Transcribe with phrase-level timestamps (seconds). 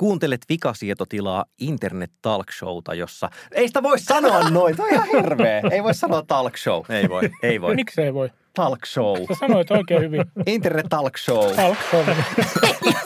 [0.00, 3.30] Kuuntelet vikasietotilaa internet talk showta, jossa...
[3.52, 5.62] Ei sitä voi sanoa noin, toi on ihan hirveä.
[5.70, 6.84] Ei voi sanoa talk show.
[6.88, 7.74] Ei voi, ei voi.
[7.74, 8.30] Miksi ei voi?
[8.54, 9.16] Talk show.
[9.18, 10.24] Sä sanoit oikein hyvin.
[10.46, 11.54] Internet talk show.
[11.54, 12.06] Talk show.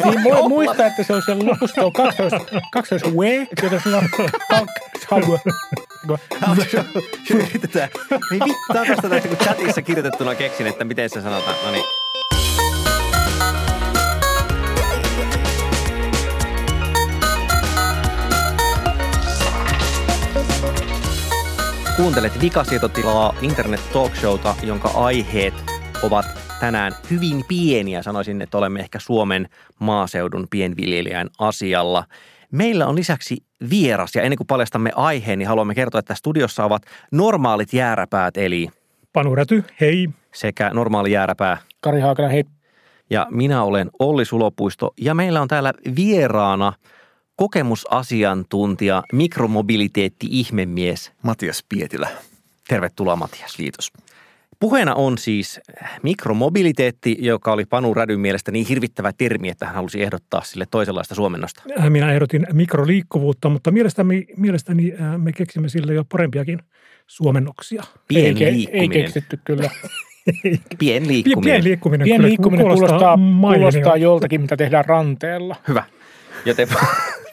[0.05, 2.33] niin voi muistaa, että se on siellä lopussa kaksois,
[2.73, 4.03] kaksois we, jota sanoo
[4.49, 4.69] talk
[5.09, 5.23] show.
[6.41, 6.85] Talk show.
[7.35, 7.89] Yritetään.
[8.31, 11.57] Niin on tästä tästä, kun chatissa kirjoitettuna keksin, että miten se sanotaan.
[11.65, 11.85] No niin.
[21.97, 25.55] Kuuntelet vikasietotilaa internet talkshowta, jonka aiheet
[26.03, 26.27] ovat
[26.61, 28.03] tänään hyvin pieniä.
[28.03, 29.49] Sanoisin, että olemme ehkä Suomen
[29.79, 32.05] maaseudun pienviljelijän asialla.
[32.53, 33.37] Meillä on lisäksi
[33.71, 38.69] vieras ja ennen kuin paljastamme aiheen, niin haluamme kertoa, että studiossa ovat normaalit jääräpäät eli
[39.13, 40.09] Panu Räty, hei.
[40.35, 42.45] sekä normaali jääräpää Kari Haakana, hei.
[43.11, 46.73] ja minä olen Olli Sulopuisto ja meillä on täällä vieraana
[47.37, 51.13] kokemusasiantuntija, mikromobiliteetti-ihmemies.
[51.23, 52.09] Matias Pietilä.
[52.69, 53.57] Tervetuloa Matias.
[53.57, 53.93] Kiitos.
[54.61, 55.61] Puheena on siis
[56.03, 61.15] mikromobiliteetti, joka oli Panu Rädyn mielestä niin hirvittävä termi, että hän halusi ehdottaa sille toisenlaista
[61.15, 61.63] suomennosta.
[61.81, 66.59] Äh, Minä ehdotin mikroliikkuvuutta, mutta mielestäni, mielestäni äh, me keksimme sille jo parempiakin
[67.07, 67.83] suomennoksia.
[68.09, 69.71] Pien ei, ei keksitty kyllä.
[70.79, 71.43] Pien liikkuminen.
[71.43, 73.59] pien liikkuminen, Pien liikkuminen kuulostaa, mainio.
[73.59, 75.57] kuulostaa joltakin, mitä tehdään ranteella.
[75.69, 75.85] Hyvä.
[76.45, 76.69] Joten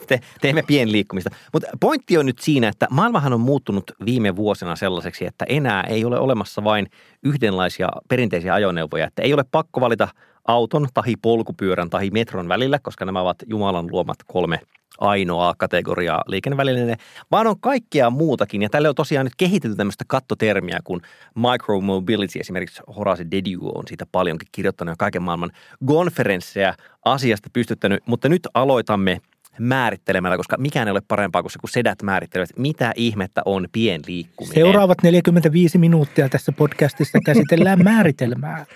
[0.06, 1.30] te, teemme pienliikkumista.
[1.52, 6.04] Mutta pointti on nyt siinä, että maailmahan on muuttunut viime vuosina sellaiseksi, että enää ei
[6.04, 6.86] ole olemassa vain
[7.22, 9.06] yhdenlaisia perinteisiä ajoneuvoja.
[9.06, 10.08] Että ei ole pakko valita
[10.48, 14.60] auton, tahi polkupyörän, tahi metron välillä, koska nämä ovat Jumalan luomat kolme
[14.98, 16.96] ainoaa kategoriaa liikennevälineille,
[17.30, 18.62] vaan on kaikkea muutakin.
[18.62, 21.00] Ja tälle on tosiaan nyt kehitetty tämmöistä kattotermiä, kun
[21.34, 25.50] micromobility, esimerkiksi Horace Dediu on siitä paljonkin kirjoittanut ja kaiken maailman
[25.86, 29.20] konferensseja asiasta pystyttänyt, mutta nyt aloitamme
[29.58, 34.54] määrittelemällä, koska mikään ei ole parempaa kuin se, kun sedät määrittelevät, mitä ihmettä on pienliikkuminen.
[34.54, 38.66] Seuraavat 45 minuuttia tässä podcastissa käsitellään määritelmää.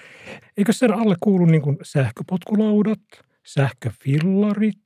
[0.57, 3.01] Eikö sen alle kuulu niin kuin sähköpotkulaudat,
[3.47, 4.79] sähköfillarit,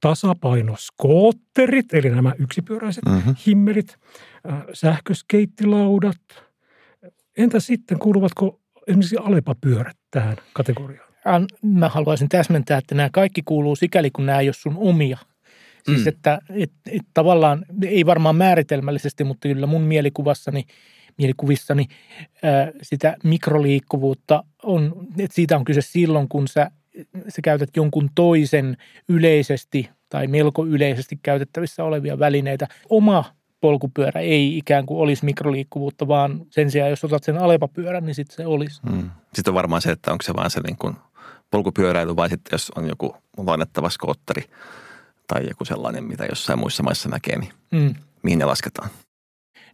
[0.00, 3.14] tasapainoskootterit, eli nämä yksipyöräiset Mhm.
[3.14, 3.34] mm-hmm.
[3.46, 3.96] himmelit,
[4.72, 6.16] sähköskeittilaudat.
[7.38, 11.11] Entä sitten kuuluvatko esimerkiksi alepapyörät tähän kategoriaan?
[11.24, 15.18] An- Mä haluaisin täsmentää, että nämä kaikki kuuluu sikäli, kun nämä ei ole sun omia.
[15.86, 16.08] Siis Mm.
[16.08, 20.64] että et, et tavallaan, ei varmaan määritelmällisesti, mutta kyllä mun mielikuvassani,
[21.18, 21.86] mielikuvissani
[22.42, 26.70] ää, sitä mikroliikkuvuutta on, että siitä on kyse silloin, kun sä,
[27.28, 28.76] sä käytät jonkun toisen
[29.08, 32.66] yleisesti tai melko yleisesti käytettävissä olevia välineitä.
[32.88, 33.24] Oma
[33.60, 38.36] polkupyörä ei ikään kuin olisi mikroliikkuvuutta, vaan sen sijaan, jos otat sen alepapyörän, niin sitten
[38.36, 38.80] se olisi.
[38.90, 39.10] Mm.
[39.34, 40.96] Sitten on varmaan se, että onko se vaan se niin kuin
[41.52, 44.44] polkupyöräily vai sitten jos on joku lainattava skootteri
[45.26, 47.94] tai joku sellainen, mitä jossain muissa maissa näkee, niin Mm.
[48.22, 48.90] mihin ne lasketaan.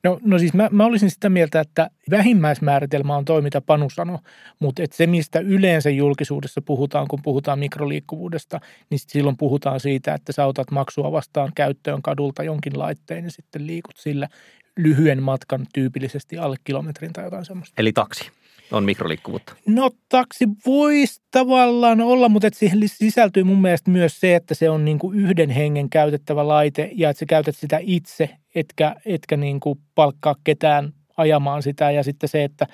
[0.05, 4.19] No, no siis mä, mä olisin sitä mieltä, että vähimmäismääritelmä on toi, mitä Panu sanoi,
[4.61, 8.60] mutta et se, mistä yleensä julkisuudessa puhutaan, kun puhutaan mikroliikkuvuudesta,
[8.91, 13.66] niin silloin puhutaan siitä, että sä otat maksua vastaan käyttöön kadulta jonkin laitteen ja sitten
[13.66, 14.28] liikut sillä
[14.77, 17.75] lyhyen matkan tyypillisesti alle kilometrin tai jotain semmoista.
[17.78, 18.31] Eli taksi
[18.72, 19.54] on mikroliikkuvuutta.
[19.66, 24.84] No taksi voisi tavallaan olla, mutta siihen sisältyy mun mielestä myös se, että se on
[24.84, 29.60] niin kuin yhden hengen käytettävä laite ja että sä käytät sitä itse, etkä, etkä niin
[29.60, 32.66] kuin palkkaa ketään ajamaan sitä ja sitten se, että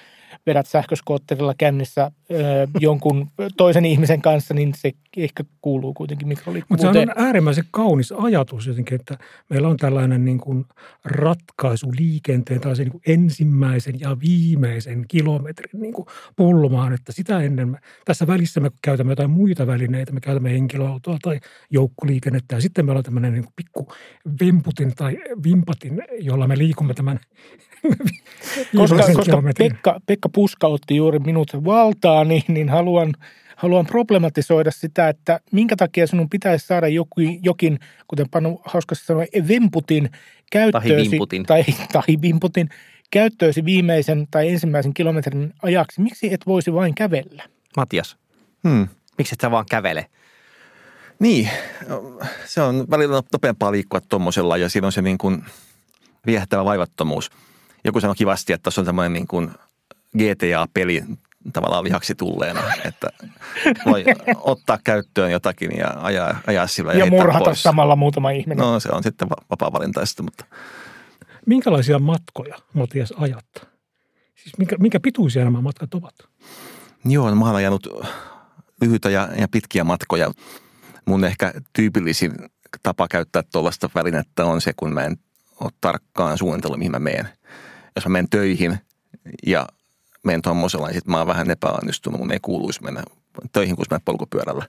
[0.47, 2.35] vedät sähköskootterilla kännissä ö,
[2.81, 7.09] jonkun toisen ihmisen kanssa, niin se ehkä kuuluu kuitenkin Mutta mikroliikkuvuuteen.
[7.09, 9.19] se on äärimmäisen kaunis ajatus jotenkin, että
[9.51, 10.65] meillä on tällainen niin kuin
[11.05, 16.07] ratkaisu liikenteen tai niin kuin ensimmäisen ja viimeisen kilometrin niin kuin
[16.37, 21.17] pulmaan, että sitä ennen me, tässä välissä me käytämme jotain muita välineitä, me käytämme henkilöautoa
[21.23, 21.41] tai
[21.71, 23.89] joukkoliikennettä ja sitten meillä on tämmöinen niin kuin pikku
[24.41, 27.21] vemputin tai vimpatin, jolla me liikumme tämän
[28.77, 29.43] koska, viimeisen koska.
[29.59, 33.13] Pekka, Pekka Puska otti juuri minut valtaan, niin, niin haluan,
[33.57, 37.79] haluan problematisoida sitä, että minkä takia sinun pitäisi saada jokin, jokin
[38.09, 40.11] kuten Panu hauskasti sanoi, vemputin
[40.53, 42.69] käyttöösi, tai, tai vimputin
[43.11, 46.01] käyttöösi viimeisen tai ensimmäisen kilometrin ajaksi.
[46.01, 47.43] Miksi et voisi vain kävellä?
[47.77, 48.17] Matias,
[48.69, 48.89] Hmm.
[49.19, 50.07] miksi et sä vaan kävele?
[51.19, 51.51] Niin,
[52.45, 55.45] se on välillä nopeampaa liikkua tuommoisella ja siinä on se niin kuin
[56.27, 57.31] viehättävä vaivattomuus.
[57.85, 59.51] Joku sanoi kivasti, että tuossa on tämmöinen niin kuin
[60.19, 61.05] GTA-peli
[61.53, 63.09] tavallaan lihaksi tulleena, että
[63.87, 64.05] voi
[64.41, 67.63] ottaa käyttöön jotakin ja ajaa, ajaa sillä ja, Ja murhata pois.
[67.63, 68.59] samalla muutama ihminen.
[68.59, 70.45] No se on sitten va- vapaa-valintaista, mutta
[71.47, 73.47] Minkälaisia matkoja Matias ajat?
[74.37, 76.15] Siis minkä, minkä pituisia nämä matkat ovat?
[77.05, 77.87] joo, no mä oon ajanut
[78.81, 80.31] lyhyitä ja, ja pitkiä matkoja.
[81.07, 82.33] mun ehkä tyypillisin
[82.83, 85.17] tapa käyttää tuollaista välinettä on se, kun mä en
[85.61, 87.29] ole tarkkaan suunnitellut, mihin mä menen.
[87.97, 88.79] Jos mä menen töihin
[89.47, 89.67] ja
[90.25, 92.21] menen tuommoisella, niin sitten mä oon vähän epäonnistunut.
[92.21, 93.03] Mun ei kuuluisi mennä
[93.53, 94.67] töihin, kun mä polkupyörällä.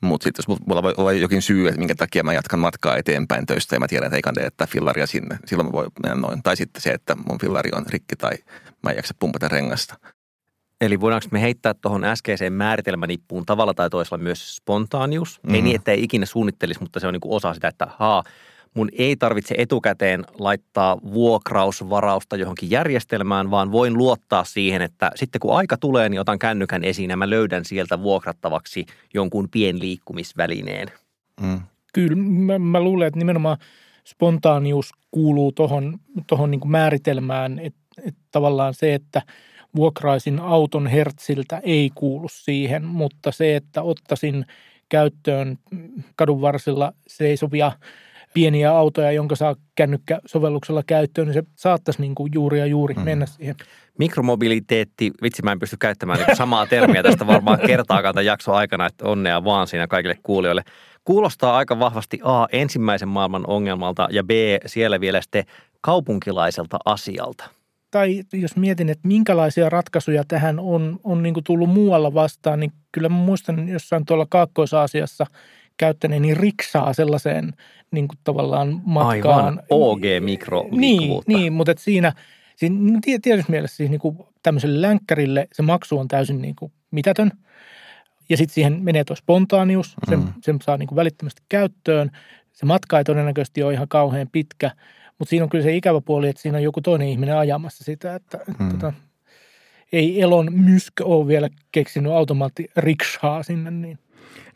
[0.00, 3.46] Mutta sitten jos mulla voi olla jokin syy, että minkä takia mä jatkan matkaa eteenpäin
[3.46, 6.42] töistä ja mä tiedän, että ei kannata jättää fillaria sinne, silloin mä voin mennä noin.
[6.42, 8.32] Tai sitten se, että mun fillari on rikki tai
[8.82, 9.94] mä en jaksa pumpata rengasta.
[10.80, 15.38] Eli voidaanko me heittää tuohon äskeiseen määritelmänippuun tavalla tai toisella myös spontaanius?
[15.42, 15.54] Mm-hmm.
[15.54, 15.64] Ei Mhm.
[15.64, 18.22] niin, että ei ikinä suunnittelisi, mutta se on niin kuin osa sitä, että haa,
[18.74, 25.56] mun ei tarvitse etukäteen laittaa vuokrausvarausta johonkin järjestelmään, vaan voin luottaa siihen, että sitten kun
[25.56, 30.88] aika tulee, niin otan kännykän esiin ja mä löydän sieltä vuokrattavaksi jonkun pienliikkumisvälineen.
[31.40, 31.60] Mm.
[31.94, 33.58] Kyllä, mä, mä luulen, että nimenomaan
[34.04, 39.22] spontaanius kuuluu tuohon tohon niin määritelmään, että, että tavallaan se, että
[39.76, 44.46] vuokraisin auton hertsiltä ei kuulu siihen, mutta se, että ottaisin
[44.88, 45.58] käyttöön
[46.16, 47.72] kadun varsilla seisovia
[48.34, 53.00] pieniä autoja, jonka saa kännykkäsovelluksella käyttöön, niin se saattaisi niin kuin juuri ja juuri Mm.
[53.00, 53.54] mennä siihen.
[53.98, 58.86] Mikromobiliteetti, vitsi mä en pysty käyttämään niin samaa termiä tästä varmaan kertaakaan tämän jakson aikana,
[58.86, 60.62] että onnea vaan siinä kaikille kuulijoille.
[61.04, 64.30] Kuulostaa aika vahvasti A, ensimmäisen maailman ongelmalta ja B,
[64.66, 65.44] siellä vielä sitten
[65.80, 67.44] kaupunkilaiselta asialta.
[67.90, 72.72] tai jos mietin, että minkälaisia ratkaisuja tähän on, on niin kuin tullut muualla vastaan, niin
[72.92, 75.26] kyllä mä muistan jossain tuolla Kaakkois-Aasiassa
[75.86, 77.52] käyttäneeni riksaa sellaiseen
[77.90, 79.44] niin kuin tavallaan matkaan.
[79.44, 81.30] Aivan, OG-mikroliikkuvuutta.
[81.30, 82.12] Niin, niin mutta et siinä,
[82.56, 86.56] siinä no tie- tietyssä mielessä siis niin kuin tämmöiselle länkkärille se maksu on täysin niin
[86.56, 87.30] kuin mitätön.
[88.28, 90.32] Ja sitten siihen menee tuo spontaanius, sen, Mm.
[90.42, 92.10] sen saa niin kuin välittömästi käyttöön.
[92.52, 94.70] Se matka ei todennäköisesti ole ihan kauhean pitkä,
[95.18, 98.14] mutta siinä on kyllä se ikävä puoli, että siinä on joku toinen ihminen ajamassa sitä,
[98.14, 98.64] että Mm.
[98.64, 98.70] mm.
[98.70, 98.92] tota,
[99.92, 103.98] ei Elon Musk ole vielä keksinyt automaattiriksaa sinne, niin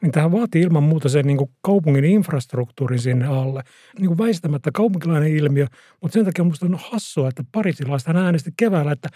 [0.03, 3.63] niin tähän vaatii ilman muuta sen niin kuin kaupungin infrastruktuurin sinne alle.
[3.99, 5.67] Niin kuin väistämättä kaupunkilainen ilmiö,
[6.03, 9.09] mutta sen takia musta on hassua, että parisilaista äänesti keväällä, että,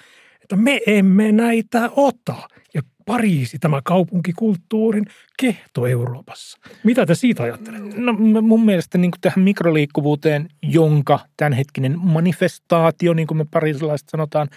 [0.43, 2.35] että me emme näitä ota.
[2.75, 5.07] Ja Pariisi, tämä kaupunkikulttuurin
[5.39, 6.59] kehto Euroopassa.
[6.85, 8.01] Mitä te siitä ajattelette?
[8.01, 14.49] No mun mielestä niin kuin tähän mikroliikkuvuuteen, jonka tämänhetkinen manifestaatio, niin kuin me parisilaiset sanotaan,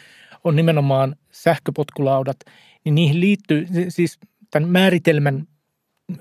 [0.44, 2.38] on nimenomaan sähköpotkulaudat,
[2.86, 4.20] niin niihin liittyy, si- siis
[4.52, 5.48] tämän määritelmän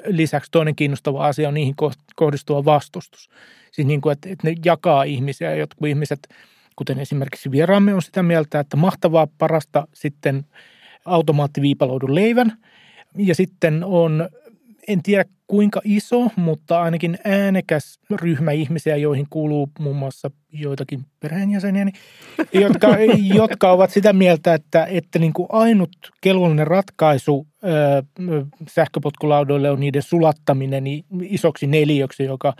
[0.06, 1.74] lisäksi toinen kiinnostava asia on niihin
[2.16, 3.30] kohdistuva vastustus.
[3.72, 6.28] Siis niin kuin, että, että ne jakaa ihmisiä jotkut ihmiset,
[6.76, 10.44] kuten esimerkiksi vieraamme, on sitä mieltä, että mahtavaa parasta sitten
[11.04, 12.52] automaattiviipaloidun leivän.
[13.16, 14.28] Ja sitten on,
[14.88, 21.92] en tiedä kuinka iso, mutta ainakin äänekäs ryhmä ihmisiä, joihin kuuluu muun muassa joitakin perheenjäseniäni,
[22.52, 22.88] jotka,
[23.34, 25.90] jotka ovat sitä mieltä, että, että niin kuin ainut
[26.20, 28.02] kelvollinen ratkaisu ö,
[28.68, 30.84] sähköpotkulaudoille on niiden sulattaminen
[31.22, 32.54] isoksi neliöksi, joka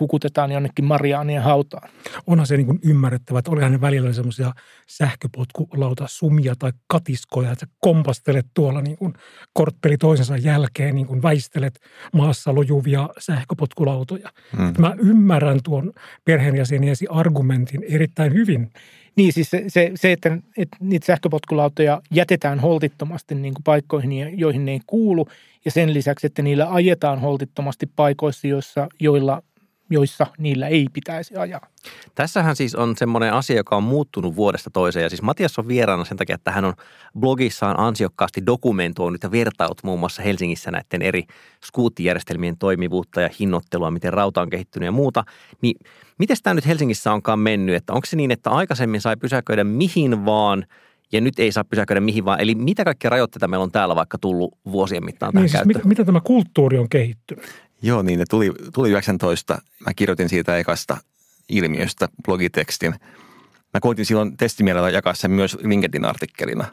[0.00, 1.90] hukutetaan jonnekin Mariaanien hautaan.
[2.26, 4.52] Onhan se niin kuin ymmärrettävä, että olihan ne välillä semmoisia
[4.86, 9.14] sähköpotkulauta sumia tai katiskoja, että sä kompastelet tuolla niin kuin
[9.52, 11.80] kortteli toisensa jälkeen, niin kuin väistelet
[12.12, 14.28] maassa lojuvia sähköpotkulautoja.
[14.58, 14.72] Mm.
[14.78, 15.92] Mä ymmärrän tuon
[16.24, 18.70] perheenjäseniesi argumentin erittäin hyvin.
[19.16, 24.64] Niin siis se, se, se että, että niitä sähköpotkulautoja jätetään holtittomasti niin kuin paikkoihin, joihin
[24.64, 25.26] ne ei kuulu,
[25.64, 29.42] ja sen lisäksi, että niillä ajetaan holtittomasti paikoissa, joissa, joilla,
[29.90, 31.66] joissa niillä ei pitäisi ajaa.
[32.14, 35.02] Tässähän siis on semmoinen asia, joka on muuttunut vuodesta toiseen.
[35.02, 36.74] Ja siis Matias on vieraana sen takia, että hän on
[37.20, 41.24] blogissaan ansiokkaasti dokumentoinut ja vertaillut muun muassa Helsingissä näiden eri
[41.64, 45.24] skuuttijärjestelmien toimivuutta ja hinnoittelua, miten rauta on kehittynyt ja muuta.
[45.62, 45.76] Niin
[46.18, 47.76] miten tämä nyt Helsingissä onkaan mennyt?
[47.76, 50.66] Että onko se niin, että aikaisemmin sai pysäköidä mihin vaan
[51.12, 52.40] ja nyt ei saa pysäköidä mihin vaan?
[52.40, 55.80] Eli mitä kaikkia rajoitteita meillä on täällä vaikka tullut vuosien mittaan tähän Niin siis mitä,
[55.84, 57.44] mitä tämä kulttuuri on kehittynyt?
[57.82, 59.58] Joo, niin ne tuli, tuli 19.
[59.86, 60.96] Mä kirjoitin siitä ekasta
[61.48, 62.94] ilmiöstä blogitekstin.
[63.74, 66.64] Mä koitin silloin testimielellä jakaa sen myös LinkedIn-artikkelina.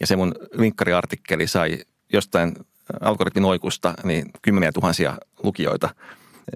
[0.00, 1.78] Ja se mun linkkariartikkeli sai
[2.12, 2.54] jostain
[3.00, 5.94] algoritmin oikusta niin kymmeniä tuhansia lukijoita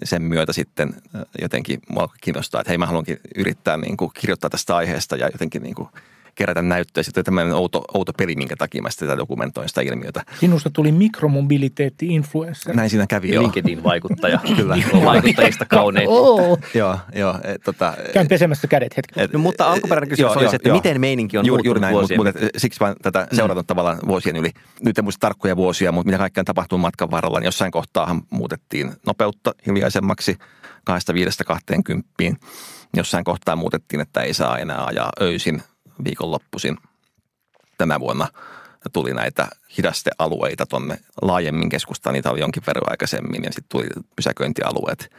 [0.05, 0.95] sen myötä sitten
[1.43, 5.63] jotenkin mua kiinnostaa, että hei mä haluankin yrittää niin kuin kirjoittaa tästä aiheesta ja jotenkin
[5.63, 5.89] niin kuin
[6.35, 7.03] kerätä näyttöä.
[7.03, 10.23] Sitten tämmöinen outo, outo peli, minkä takia mä tätä dokumentoin sitä ilmiötä.
[10.41, 12.75] Sinusta tuli mikromobiliteetti-influencer.
[12.77, 13.43] Näin siinä kävi jo.
[13.43, 14.39] LinkedIn-vaikuttaja.
[14.57, 14.77] Kyllä.
[15.05, 16.09] Vaikuttajista kaunein.
[16.23, 16.59] Oh.
[16.75, 17.39] Joo, joo.
[17.45, 19.21] Et, tota, Käyn pesemässä kädet hetki.
[19.21, 20.77] et- No, mutta alkuperäinen kysymys Joo, oli se, että joo.
[20.77, 24.37] miten meininki on juuri, juuri näin, vuosien mutta, mutta siksi mä tätä seurannut tavallaan vuosien
[24.37, 24.51] yli.
[24.85, 28.93] Nyt en muista tarkkoja vuosia, mutta mitä kaikkea tapahtuu matkan varrella, niin jossain kohtaahan muutettiin
[29.07, 30.39] nopeutta hiljaisemmaksi
[30.91, 32.37] 25-20.
[32.97, 35.63] Jossain kohtaa muutettiin, että ei saa enää ajaa öisin
[36.05, 36.79] viikonloppuisin
[37.79, 38.29] tänä vuonna.
[38.93, 42.15] tuli näitä hidastealueita tuonne laajemmin keskustaan.
[42.15, 45.11] Niitä oli jonkin verran aikaisemmin ja sitten tuli pysäköintialueet.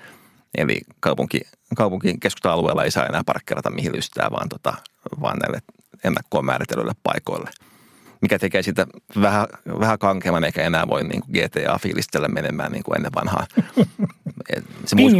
[0.57, 1.41] Eli kaupunki,
[1.75, 4.73] kaupunkin keskusta-alueella ei saa enää parkkeerata mihin lystää, vaan, tota,
[5.21, 5.61] vaan näille
[6.03, 7.49] ennakkoon määritellyille paikoille.
[8.23, 8.87] Mikä tekee sitä
[9.21, 9.47] vähän,
[9.79, 13.47] vähän kankeamman, eikä enää voi niin kuin GTA-fiilistellä menemään niin kuin ennen vanhaa.
[14.85, 15.15] se, muist,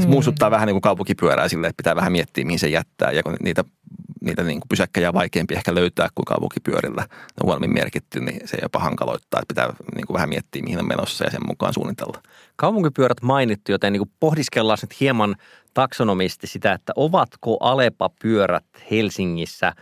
[0.00, 3.10] se muistuttaa vähän niin kuin kaupunkipyörää sille, että pitää vähän miettiä, mihin se jättää.
[3.10, 3.64] Ja kun niitä
[4.20, 7.02] niitä niin kuin pysäkkejä vaikeampi ehkä löytää kuin kaupunkipyörillä.
[7.02, 7.08] Ne
[7.42, 9.40] on huonommin merkitty, niin se jopa hankaloittaa.
[9.40, 12.22] Että pitää niin kuin vähän miettiä, mihin on menossa ja sen mukaan suunnitella.
[12.56, 15.36] Kaupunkipyörät mainittu, joten niin kuin pohdiskellaan nyt hieman
[15.74, 19.72] taksonomisti sitä, että ovatko Alepa-pyörät Helsingissä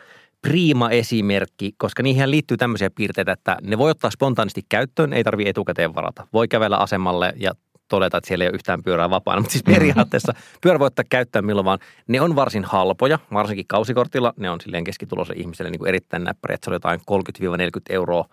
[0.48, 5.50] prima esimerkki, koska niihin liittyy tämmöisiä piirteitä, että ne voi ottaa spontaanisti käyttöön, ei tarvitse
[5.50, 6.26] etukäteen varata.
[6.32, 7.52] Voi kävellä asemalle ja
[7.88, 9.40] todeta, että siellä ei ole yhtään pyörää vapaana.
[9.40, 11.78] Mutta siis periaatteessa pyörä voi ottaa käyttöön milloin vaan.
[12.08, 14.34] Ne on varsin halpoja, varsinkin kausikortilla.
[14.36, 17.02] Ne on silleen keskituloisen ihmiselle niin kuin erittäin näppäri, että se on jotain 30-40
[17.90, 18.24] euroa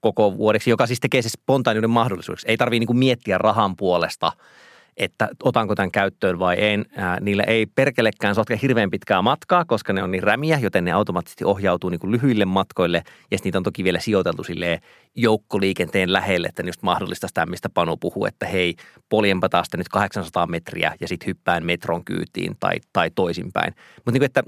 [0.00, 2.48] koko vuodeksi, joka siis tekee se spontaaniuden mahdollisuudeksi.
[2.48, 4.32] Ei tarvitse niin miettiä rahan puolesta–
[4.96, 6.86] että otanko tämän käyttöön vai en.
[7.20, 11.44] Niillä ei perkelekään sotke hirveän pitkää matkaa, koska ne on niin rämiä, joten ne automaattisesti
[11.44, 13.02] ohjautuu niin kuin lyhyille matkoille.
[13.30, 14.42] Ja niitä on toki vielä sijoiteltu
[15.16, 18.74] joukkoliikenteen lähelle, että just mahdollista sitä, mistä Panu puhuu, että hei,
[19.08, 23.74] poljenpa taas nyt 800 metriä ja sitten hyppään metron kyytiin tai, tai toisinpäin.
[23.96, 24.42] Mutta niin kuin, että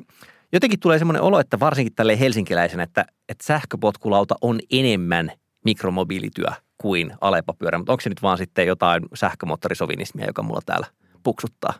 [0.53, 5.33] jotenkin tulee semmoinen olo, että varsinkin tälle helsinkiläisen, että, että sähköpotkulauta on enemmän
[5.65, 10.87] mikromobiilityö kuin Alepa-pyörä, mutta onko se nyt vaan sitten jotain sähkömoottorisovinismia, joka mulla täällä
[11.23, 11.75] puksuttaa?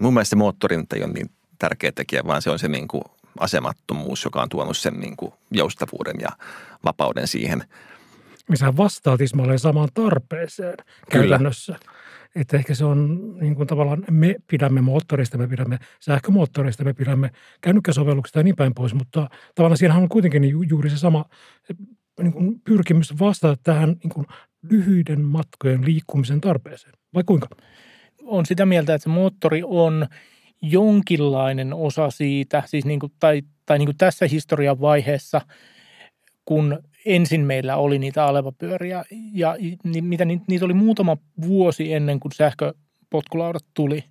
[0.00, 3.04] Mun mielestä se moottori ei ole niin tärkeä tekijä, vaan se on se niin kuin
[3.38, 6.28] asemattomuus, joka on tuonut sen niin kuin joustavuuden ja
[6.84, 7.62] vapauden siihen.
[8.48, 11.22] Missä vastaa tismalleen samaan tarpeeseen Kyllä.
[11.22, 11.76] käytännössä.
[12.34, 17.30] Että ehkä se on niin kuin tavallaan, me pidämme moottorista, me pidämme sähkömoottorista, me pidämme
[17.60, 21.24] kännykkäsovelluksista ja niin päin pois, mutta tavallaan siinähän on kuitenkin juuri se sama
[22.22, 24.26] niin kuin pyrkimys vastata tähän niin kuin
[24.70, 27.48] lyhyiden matkojen liikkumisen tarpeeseen, vai kuinka?
[28.22, 30.06] On sitä mieltä, että se moottori on
[30.62, 35.40] jonkinlainen osa siitä, siis niin kuin, tai, tai niin kuin tässä historian vaiheessa,
[36.44, 39.56] kun ensin meillä oli niitä alevapyöriä, ja
[40.02, 41.16] mitä, niitä oli muutama
[41.46, 44.04] vuosi ennen kuin sähköpotkulaudat tuli,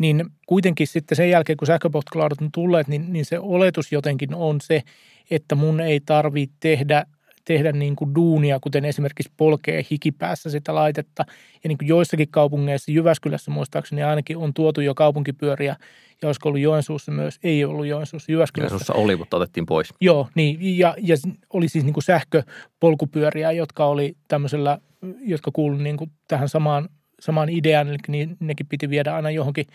[0.00, 4.60] niin kuitenkin sitten sen jälkeen, kun sähköpotkulaudat on tulleet, niin, niin se oletus jotenkin on
[4.60, 4.82] se,
[5.30, 7.06] että mun ei tarvitse tehdä,
[7.44, 11.24] tehdä niin kuin duunia, kuten esimerkiksi polkee hikipäässä sitä laitetta.
[11.64, 15.76] Ja niin kuin joissakin kaupungeissa, Jyväskylässä muistaakseni ainakin on tuotu jo kaupunkipyöriä,
[16.22, 18.74] ja olisiko ollut Joensuussa myös, ei ollut Joensuussa, Jyväskylässä.
[18.74, 19.94] Joensuussa oli, mutta otettiin pois.
[20.00, 21.16] Joo, niin, ja, ja
[21.52, 24.78] oli siis niin kuin sähköpolkupyöriä, jotka oli tämmöisellä,
[25.20, 26.88] jotka kuuluivat niin kuin tähän samaan,
[27.20, 29.66] samaan ideaan, eli niin, nekin piti viedä aina johonkin,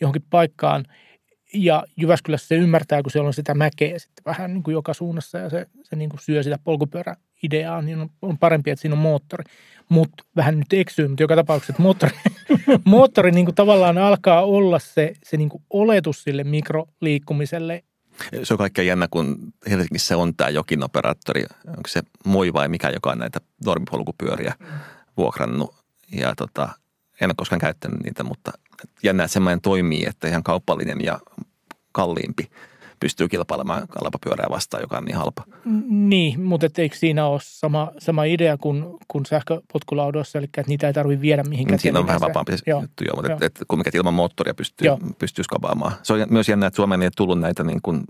[0.00, 0.84] johonkin paikkaan–
[1.54, 5.38] ja Jyväskylässä se ymmärtää, kun siellä on sitä mäkeä sitten vähän niin kuin joka suunnassa
[5.38, 8.98] ja se, se niin kuin syö sitä polkupyöräideaa, niin on, on parempi, että siinä on
[8.98, 9.44] moottori.
[9.88, 12.12] Mutta vähän nyt eksyy, mutta joka tapauksessa, että moottori,
[12.84, 17.84] moottori niin kuin tavallaan alkaa olla se, se niin kuin oletus sille mikroliikkumiselle.
[18.42, 22.90] Se on kaikkein jännä, kun Helsingissä on tämä jokin operaattori, onko se Moi vai mikä,
[22.90, 24.54] joka on näitä normipolkupyöriä
[25.16, 25.74] vuokrannut.
[26.12, 26.68] Ja tota,
[27.20, 28.52] en ole koskaan käyttänyt niitä, mutta
[29.02, 31.20] jännä, että semmoinen toimii, että ihan kaupallinen ja
[31.92, 32.50] kalliimpi
[33.00, 35.44] pystyy kilpailemaan kalpapyörää vastaan, joka on niin halpa.
[35.88, 40.92] Niin, mutta eikö siinä ole sama, sama idea kuin, kuin sähköpotkulaudoissa, eli että niitä ei
[40.92, 41.78] tarvitse viedä mihinkään.
[41.78, 43.36] Siinä on vähän vapaampi se joo, juttu, joo, mutta joo.
[43.36, 44.88] Et, et, kumminkin ilman moottoria pystyy,
[45.18, 45.92] pystyy skabaamaan.
[46.02, 48.04] Se on myös jännä, että Suomeen ei tullut näitä niin kuin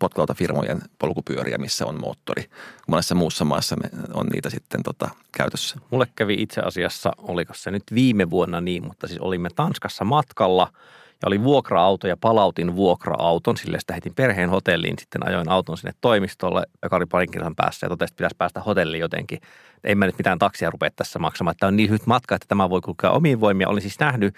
[0.00, 2.44] potkulautafirmojen polkupyöriä, missä on moottori.
[2.88, 3.76] Monessa muussa maassa
[4.14, 5.76] on niitä sitten tota, käytössä.
[5.90, 10.72] Mulle kävi itse asiassa, oliko se nyt viime vuonna niin, mutta siis olimme Tanskassa matkalla–
[11.22, 15.92] ja oli vuokra-auto ja palautin vuokra-auton, sille sitä heitin perheen hotelliin, sitten ajoin auton sinne
[16.00, 19.38] toimistolle, joka oli parin kilsan päässä ja totesin, että pitäisi päästä hotelliin jotenkin.
[19.84, 22.70] En mä nyt mitään taksia rupea tässä maksamaan, että on niin lyhyt matka, että tämä
[22.70, 23.68] voi kulkea omiin voimia.
[23.68, 24.34] Olin siis nähnyt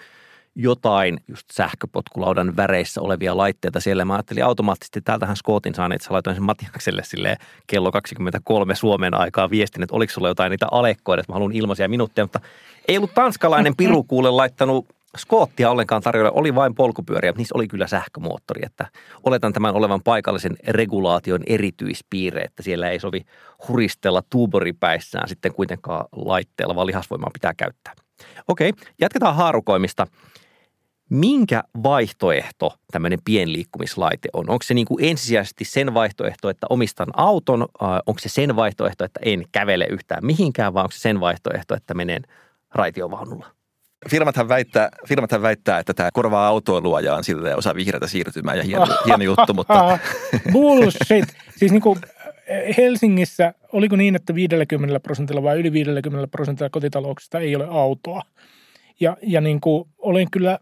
[0.55, 4.05] jotain just sähköpotkulaudan väreissä olevia laitteita siellä.
[4.05, 9.13] Mä ajattelin automaattisesti, että täältähän Scottin saan, että laitoin sen Matiakselle sille kello 23 Suomen
[9.13, 12.39] aikaa viestin, että oliko sulla jotain niitä alekkoja, että mä haluan ilmaisia minuutteja, mutta
[12.87, 17.87] ei ollut tanskalainen piru kuule laittanut Skoottia ollenkaan tarjolla, oli vain polkupyöriä, niissä oli kyllä
[17.87, 18.87] sähkömoottori, että
[19.23, 23.25] oletan tämän olevan paikallisen regulaation erityispiirre, että siellä ei sovi
[23.67, 27.93] huristella tuuboripäissään sitten kuitenkaan laitteella, vaan lihasvoimaa pitää käyttää.
[28.47, 30.07] Okei, jatketaan haarukoimista.
[31.09, 34.49] Minkä vaihtoehto tämmöinen pienliikkumislaite on?
[34.49, 37.67] Onko se niin kuin ensisijaisesti sen vaihtoehto, että omistan auton?
[38.05, 41.93] Onko se sen vaihtoehto, että en kävele yhtään mihinkään, vai onko se sen vaihtoehto, että
[41.93, 42.21] menen
[42.73, 43.60] raitiovaunulla?
[44.09, 48.63] Firmathan väittää, firmathan väittää, että tämä korvaa autoilua ja on silleen osa vihreätä siirtymää ja
[48.63, 49.99] hieno, hieno juttu, mutta...
[50.53, 51.25] Bullshit!
[51.57, 51.99] Siis niin kuin,
[52.77, 58.21] Helsingissä, oliko niin, että 50 prosentilla vai yli 50 prosentilla kotitalouksista ei ole autoa?
[58.99, 60.59] Ja, ja niin kuin, olen kyllä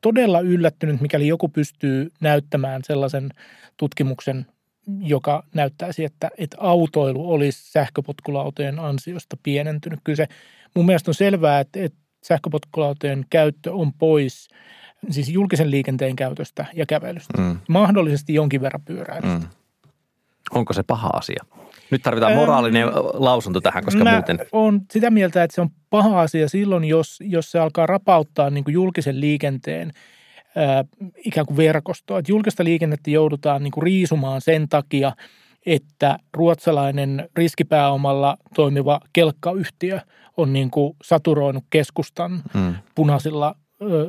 [0.00, 3.30] todella yllättynyt, mikäli joku pystyy näyttämään sellaisen
[3.76, 4.46] tutkimuksen,
[5.00, 10.00] joka näyttäisi, että, että autoilu olisi sähköpotkulautojen ansiosta pienentynyt.
[10.04, 10.26] Kyllä se
[10.74, 14.48] mun mielestä on selvää, että, että sähköpotkulautojen käyttö on pois
[15.10, 17.42] siis julkisen liikenteen käytöstä ja kävelystä.
[17.42, 17.58] Mm.
[17.68, 19.38] Mahdollisesti jonkin verran pyöräilystä.
[19.38, 19.48] Mm.
[20.50, 21.44] Onko se paha asia?
[21.90, 24.38] Nyt tarvitaan moraalinen öö, lausunto tähän, koska mä muuten...
[24.52, 28.64] on sitä mieltä, että se on paha asia silloin, jos, jos se alkaa rapauttaa niin
[28.64, 29.92] kuin julkisen liikenteen
[30.56, 30.84] ää,
[31.24, 32.18] ikään kuin verkostoa.
[32.18, 35.12] Että julkista liikennettä joudutaan niin kuin riisumaan sen takia,
[35.66, 40.00] että ruotsalainen riskipääomalla toimiva kelkkayhtiö
[40.36, 42.74] on niin kuin saturoinut keskustan hmm.
[42.94, 43.54] punaisilla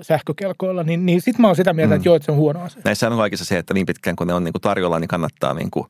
[0.02, 1.98] sähkökelkoilla, niin, niin sitten mä oon sitä mieltä, mm.
[1.98, 2.82] että joo, että se on huono asia.
[2.86, 5.54] Näissä on kaikissa se, että niin pitkään kun ne on niin kuin tarjolla, niin kannattaa
[5.54, 5.86] niin kuin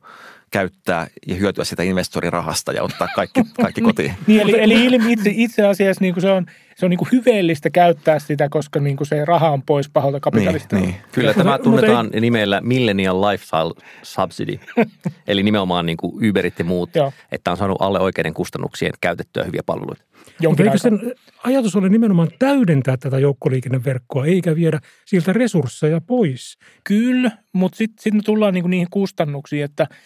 [0.50, 4.14] käyttää ja hyötyä sitä investorirahasta ja ottaa kaikki, kaikki kotiin.
[4.26, 7.70] niin, eli, eli itse, itse asiassa niin kuin se on, se on niin kuin hyveellistä
[7.70, 10.76] käyttää sitä, koska niin kuin se raha on pois pahalta kapitalista.
[10.76, 11.00] Niin, niin.
[11.12, 12.20] Kyllä tämä tunnetaan ei...
[12.20, 14.58] nimellä Millennial Lifestyle Subsidy,
[15.28, 17.12] eli nimenomaan niin kuin Uberit ja muut, Joo.
[17.32, 20.04] että on saanut alle oikeiden kustannuksien käytettyä hyviä palveluita.
[20.40, 21.12] Jonkin Eikö sen
[21.44, 26.58] ajatus ole nimenomaan täydentää tätä joukkoliikenneverkkoa, eikä viedä siltä resursseja pois?
[26.84, 29.86] Kyllä, mutta sitten sit me tullaan niinku niihin kustannuksiin, että–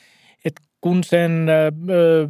[0.44, 1.46] että kun sen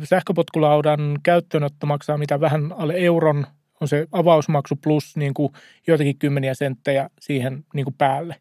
[0.05, 3.47] sähköpotkulaudan käyttöönotto maksaa mitä vähän alle euron,
[3.81, 5.53] on se avausmaksu plus niin kuin
[5.87, 8.37] joitakin kymmeniä senttejä siihen niin kuin päälle,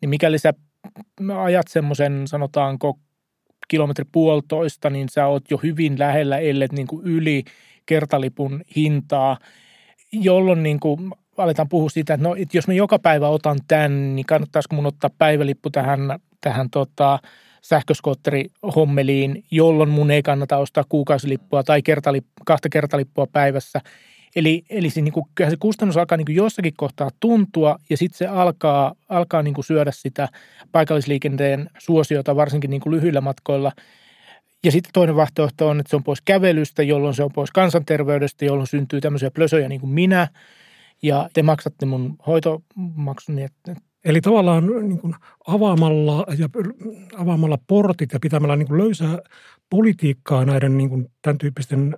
[0.00, 0.52] niin mikäli sä
[1.42, 2.98] ajat semmoisen sanotaanko
[3.68, 7.44] kilometri puolitoista, niin sä oot jo hyvin lähellä, ellet niin yli
[7.86, 9.38] kertalipun hintaa,
[10.12, 14.16] jolloin niin kuin aletaan puhua siitä, että no, että jos mä joka päivä otan tämän,
[14.16, 16.00] niin kannattaisiko mun ottaa päivälippu tähän,
[16.40, 17.18] tähän tota,
[17.62, 23.80] sähköskootteri-hommeliin, jolloin mun ei kannata ostaa kuukausilippua tai kertalip, kahta kertalippua päivässä.
[24.36, 28.18] Eli, eli se, niin kuin, se kustannus alkaa niin kuin jossakin kohtaa tuntua ja sitten
[28.18, 30.28] se alkaa, alkaa niin kuin syödä sitä
[30.72, 33.72] paikallisliikenteen suosiota varsinkin niin kuin lyhyillä matkoilla.
[34.64, 38.44] Ja sitten toinen vaihtoehto on, että se on pois kävelystä, jolloin se on pois kansanterveydestä,
[38.44, 40.28] jolloin syntyy tämmöisiä plösöjä niin kuin minä.
[41.02, 45.14] Ja te maksatte mun hoitomaksuni, että Eli tavallaan niin kuin
[45.46, 46.48] avaamalla, ja,
[47.16, 49.18] avaamalla portit ja pitämällä niin kuin löysää
[49.70, 51.96] politiikkaa näiden niin kuin tämän tyyppisten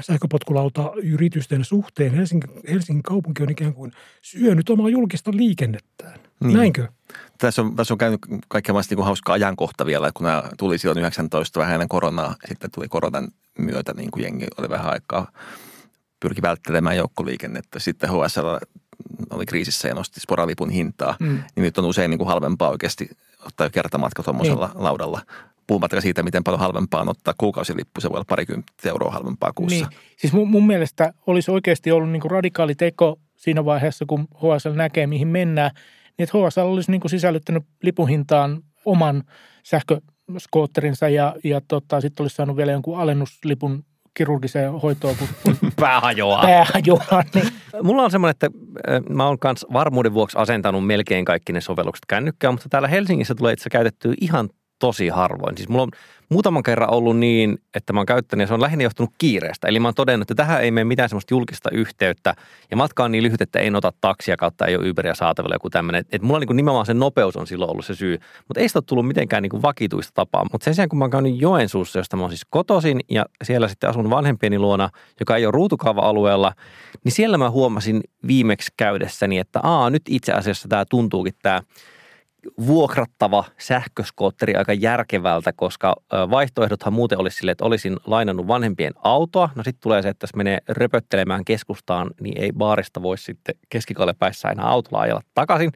[0.00, 6.20] sähköpotkulauta-yritysten suhteen Helsingin, Helsingin kaupunki on ikään kuin syönyt omaa julkista liikennettään.
[6.40, 6.56] Niin.
[6.56, 6.88] Näinkö?
[7.38, 11.60] Tässä on, tässä on käynyt kaikkea niin hauska ajankohta vielä, kun nämä tuli silloin 19
[11.60, 15.32] vähän ennen koronaa, sitten tuli koronan myötä, niin kuin jengi oli vähän aikaa
[16.20, 17.78] pyrki välttelemään joukkoliikennettä.
[17.78, 18.46] Sitten HSL
[19.30, 21.28] oli kriisissä ja nosti sporalipun hintaa, mm.
[21.28, 23.10] niin nyt on usein niin kuin halvempaa oikeasti
[23.46, 24.84] ottaa kertamatka tuommoisella niin.
[24.84, 25.20] laudalla.
[25.66, 29.86] Puhumatta siitä, miten paljon halvempaa on ottaa kuukausilippu, se voi olla parikymmentä euroa halvempaa kuussa.
[29.86, 29.98] Niin.
[30.16, 34.72] Siis mun, mun mielestä olisi oikeasti ollut niin kuin radikaali teko siinä vaiheessa, kun HSL
[34.74, 35.70] näkee, mihin mennään,
[36.18, 39.22] niin että HSL olisi niin kuin sisällyttänyt lipuhintaan oman
[39.62, 46.42] sähköskootterinsa ja, ja tota, sitten olisi saanut vielä jonkun alennuslipun kirurgiseen hoitoon, kun pää hajoaa.
[46.42, 47.48] Pää hajoaa niin.
[47.82, 48.50] Mulla on semmoinen, että
[49.08, 53.52] mä oon kanssa varmuuden vuoksi asentanut melkein kaikki ne sovellukset kännykkään, mutta täällä Helsingissä tulee
[53.52, 54.48] itse käytettyä ihan
[54.82, 55.56] tosi harvoin.
[55.56, 55.90] Siis mulla on
[56.28, 59.68] muutaman kerran ollut niin, että mä oon käyttänyt ja se on lähinnä johtunut kiireestä.
[59.68, 62.34] Eli mä oon todennut, että tähän ei mene mitään semmoista julkista yhteyttä
[62.70, 65.70] ja matka on niin lyhyt, että ei ota taksia kautta, ei ole Uberia saatavilla joku
[65.70, 66.04] tämmöinen.
[66.12, 68.18] Että mulla on niin nimenomaan se nopeus on silloin ollut se syy.
[68.48, 70.46] Mutta ei sitä ole tullut mitenkään niin vakituista tapaa.
[70.52, 73.68] Mutta sen sijaan, kun mä oon käynyt Joensuussa, josta mä oon siis kotoisin ja siellä
[73.68, 74.88] sitten asun vanhempieni luona,
[75.20, 76.52] joka ei ole ruutukaava-alueella,
[77.04, 81.62] niin siellä mä huomasin viimeksi käydessäni, että aa, nyt itse asiassa tämä tuntuukin tämä
[82.66, 85.94] vuokrattava sähköskootteri aika järkevältä, koska
[86.30, 89.50] vaihtoehdothan muuten olisi sille, että olisin lainannut vanhempien autoa.
[89.54, 94.48] No sitten tulee se, että jos menee röpöttelemään keskustaan, niin ei baarista voi sitten keskikalepäissä
[94.48, 95.72] enää autolla ajella takaisin.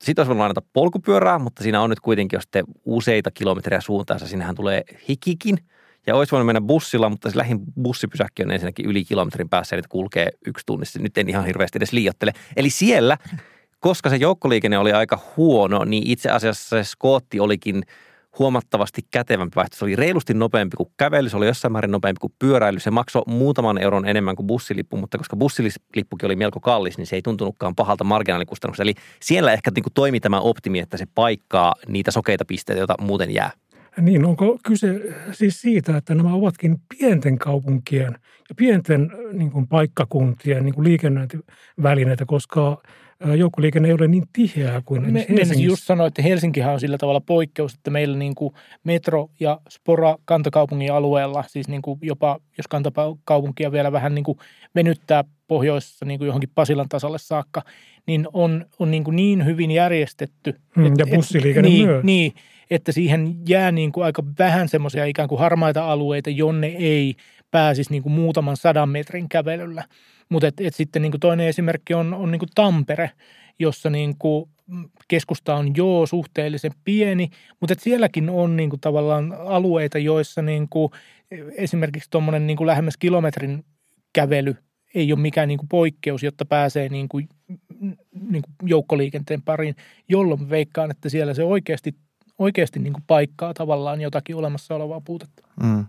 [0.00, 4.26] Sitten olisi voinut lainata polkupyörää, mutta siinä on nyt kuitenkin jo sitten useita kilometriä suuntaansa.
[4.26, 5.58] Sinnehän tulee hikikin.
[6.06, 9.88] Ja olisi voinut mennä bussilla, mutta se lähin bussipysäkki on ensinnäkin yli kilometrin päässä, että
[9.88, 10.98] kulkee yksi tunnissa.
[10.98, 12.32] Nyt en ihan hirveästi edes liiottele.
[12.56, 13.16] Eli siellä
[13.80, 17.82] koska se joukkoliikenne oli aika huono, niin itse asiassa se skootti olikin
[18.38, 19.76] huomattavasti kätevämpi vaihtoehto.
[19.76, 22.80] Se oli reilusti nopeampi kuin kävely, se oli jossain määrin nopeampi kuin pyöräily.
[22.80, 27.16] Se maksoi muutaman euron enemmän kuin bussilippu, mutta koska bussilippukin oli melko kallis, niin se
[27.16, 28.82] ei tuntunutkaan pahalta marginaalikustannukselta.
[28.82, 32.94] Eli siellä ehkä niin kuin toimi tämä optimi, että se paikkaa niitä sokeita pisteitä, joita
[33.00, 33.50] muuten jää.
[34.00, 35.00] Niin, onko kyse
[35.32, 42.24] siis siitä, että nämä ovatkin pienten kaupunkien ja pienten niin kuin paikkakuntien niin kuin liikennöintivälineitä,
[42.26, 42.82] koska
[43.36, 45.64] joukkoliikenne ei ole niin tiheää kuin Me, me Helsingissä.
[45.64, 50.16] just sanoin, että Helsinkihän on sillä tavalla poikkeus, että meillä niin kuin metro ja spora
[50.24, 54.38] kantakaupungin alueella, siis niin kuin jopa jos kantakaupunkia vielä vähän niin kuin
[54.74, 57.62] venyttää pohjoisessa niin kuin johonkin Pasilan tasolle saakka,
[58.06, 60.54] niin on, on niin, kuin niin hyvin järjestetty.
[60.76, 62.04] Mm, ja bussiliikenne niin, myös.
[62.04, 62.32] Niin,
[62.70, 67.14] että siihen jää niin kuin aika vähän semmoisia ikään kuin harmaita alueita, jonne ei
[67.50, 69.84] pääsisi niin kuin muutaman sadan metrin kävelyllä.
[70.28, 73.10] Mutta et, et sitten niin kuin toinen esimerkki on, on niin kuin Tampere,
[73.58, 74.50] jossa niin kuin
[75.08, 80.68] keskusta on joo suhteellisen pieni, mutta et sielläkin on niin kuin tavallaan alueita, joissa niin
[80.68, 80.92] kuin
[81.56, 83.64] esimerkiksi tuommoinen niin kuin lähemmäs kilometrin
[84.12, 84.56] kävely
[84.94, 87.28] ei ole mikään niin kuin poikkeus, jotta pääsee niin kuin,
[88.30, 89.76] niin kuin joukkoliikenteen pariin,
[90.08, 91.94] jolloin veikkaan, että siellä se oikeasti,
[92.38, 95.42] oikeasti niin kuin paikkaa tavallaan jotakin olemassa olevaa puutetta.
[95.62, 95.86] Mm.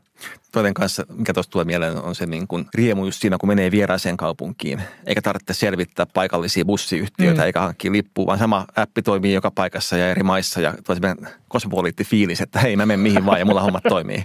[0.51, 3.71] Toinen kanssa, mikä tuosta tulee mieleen, on se niin kuin riemu just siinä, kun menee
[3.71, 4.81] vieraaseen kaupunkiin.
[5.05, 7.45] Eikä tarvitse selvittää paikallisia bussiyhtiöitä, mm.
[7.45, 10.61] eikä hankkia lippua, vaan sama appi toimii joka paikassa ja eri maissa.
[10.61, 14.23] Ja toisen kosmopoliitti fiilis, että hei, mä menen mihin vaan ja mulla hommat toimii.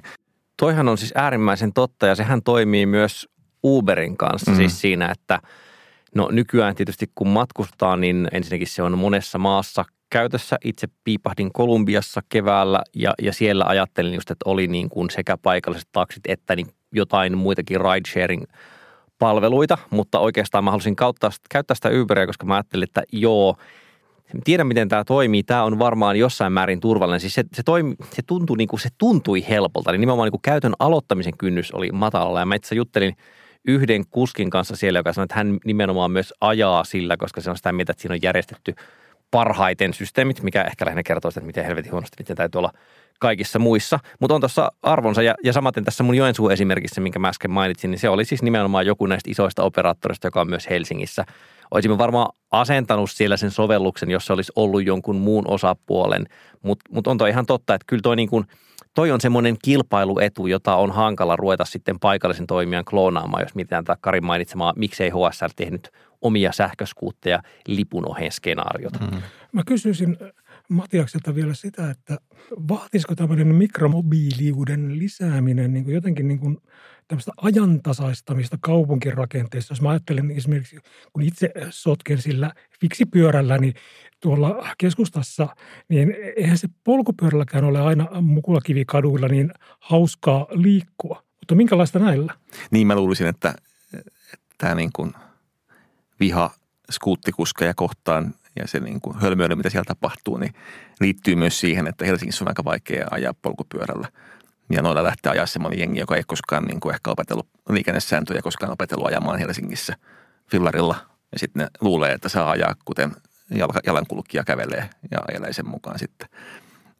[0.57, 3.29] Toihan on siis äärimmäisen totta ja sehän toimii myös
[3.65, 4.57] Uberin kanssa mm.
[4.57, 5.41] siis siinä, että
[6.15, 10.59] no nykyään tietysti kun matkustaa, niin ensinnäkin se on monessa maassa käytössä.
[10.65, 15.89] Itse piipahdin Kolumbiassa keväällä ja, ja siellä ajattelin just, että oli niin kuin sekä paikalliset
[15.93, 18.45] taksit että niin jotain muitakin ride-sharing
[19.19, 23.57] palveluita, mutta oikeastaan mä halusin kauttaa, käyttää sitä Uberia, koska mä ajattelin, että joo,
[24.45, 27.21] tiedän miten tämä toimii, tämä on varmaan jossain määrin turvallinen.
[27.21, 30.43] Siis se, se, toimi, se, tuntui, niin kuin, se tuntui helpolta, niin nimenomaan niin kuin
[30.43, 33.17] käytön aloittamisen kynnys oli matalalla ja mä itse juttelin
[33.65, 37.57] yhden kuskin kanssa siellä, joka sanoi, että hän nimenomaan myös ajaa sillä, koska se on
[37.57, 38.75] sitä mieltä, että siinä on järjestetty
[39.33, 42.73] parhaiten systeemit, mikä ehkä lähinnä kertoo sitä, että miten helvetin huonosti miten täytyy olla
[43.19, 43.99] kaikissa muissa.
[44.21, 47.91] Mutta on tuossa arvonsa ja, ja samaten tässä mun Joensuun esimerkissä, minkä mä äsken mainitsin,
[47.91, 51.25] niin se oli siis nimenomaan joku näistä isoista operaattoreista, joka on myös Helsingissä.
[51.71, 56.27] Olisimme varmaan asentanut siellä sen sovelluksen, jos se olisi ollut jonkun muun osapuolen,
[56.63, 58.45] mutta mut on toi ihan totta, että kyllä toi niin kuin,
[58.95, 63.99] toi on semmoinen kilpailuetu, jota on hankala ruveta sitten paikallisen toimijan kloonaamaan, jos mietitään tätä
[64.01, 65.91] Karin mainitsemaa, miksei HSL tehnyt
[66.23, 68.99] omia sähköskuutteja lipun oheen skenaariota.
[68.99, 69.23] Mm.
[69.53, 70.17] Mä kysyisin
[70.69, 72.17] Matiakselta vielä sitä, että
[72.69, 76.59] vaatisiko tämmöinen mikromobiiliuden lisääminen niin kuin jotenkin niin kuin
[77.09, 79.73] tämmöistä ajantasaistamista kaupunkirakenteessa.
[79.73, 80.79] Jos mä ajattelen esimerkiksi,
[81.13, 83.75] kun itse sotken sillä fiksipyörällä, niin
[84.21, 85.49] tuolla keskustassa,
[85.89, 91.23] niin eihän se polkupyörälläkään ole aina mukulakivikaduilla niin hauskaa liikkua.
[91.41, 92.35] Mutta minkälaista näillä?
[92.71, 93.55] Niin mä luulisin, että,
[93.95, 94.13] että
[94.59, 95.13] tämä niin kuin
[96.23, 96.51] viha
[96.91, 100.55] skuuttikuskeja kohtaan ja se niin kuin hölmöily, mitä siellä tapahtuu, niin
[101.01, 104.09] liittyy myös siihen, että Helsingissä on aika vaikea ajaa polkupyörällä.
[104.71, 108.73] Ja noilla lähtee ajaa semmoinen jengi, joka ei koskaan niin kuin ehkä opetellut liikennesääntöjä, koskaan
[108.73, 109.97] opetellut ajamaan Helsingissä
[110.51, 110.97] fillarilla.
[111.33, 113.13] Ja sitten ne luulee, että saa ajaa, kuten
[113.87, 116.29] jalankulkija kävelee ja ajelee sen mukaan sitten.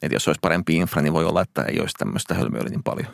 [0.03, 3.09] Että jos olisi parempi infra, niin voi olla, että ei olisi tämmöistä hölmöilyä niin paljon.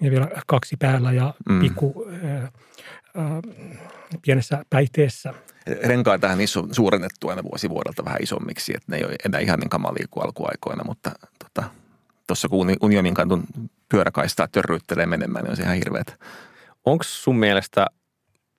[0.00, 1.60] Ja vielä kaksi päällä ja mm.
[1.60, 2.50] pikku äh, äh,
[4.22, 5.34] pienessä päihteessä.
[5.84, 9.58] Renkaitahan niissä on suurennettu aina vuosi vuodelta vähän isommiksi, että ne ei ole enää ihan
[9.58, 11.70] niin kamalia kuin alkuaikoina, mutta tota,
[12.26, 13.44] tuossa kun unionin kantun
[13.88, 16.12] pyöräkaistaa törryyttelee menemään, niin on se ihan hirveätä.
[16.84, 17.86] Onko sun mielestä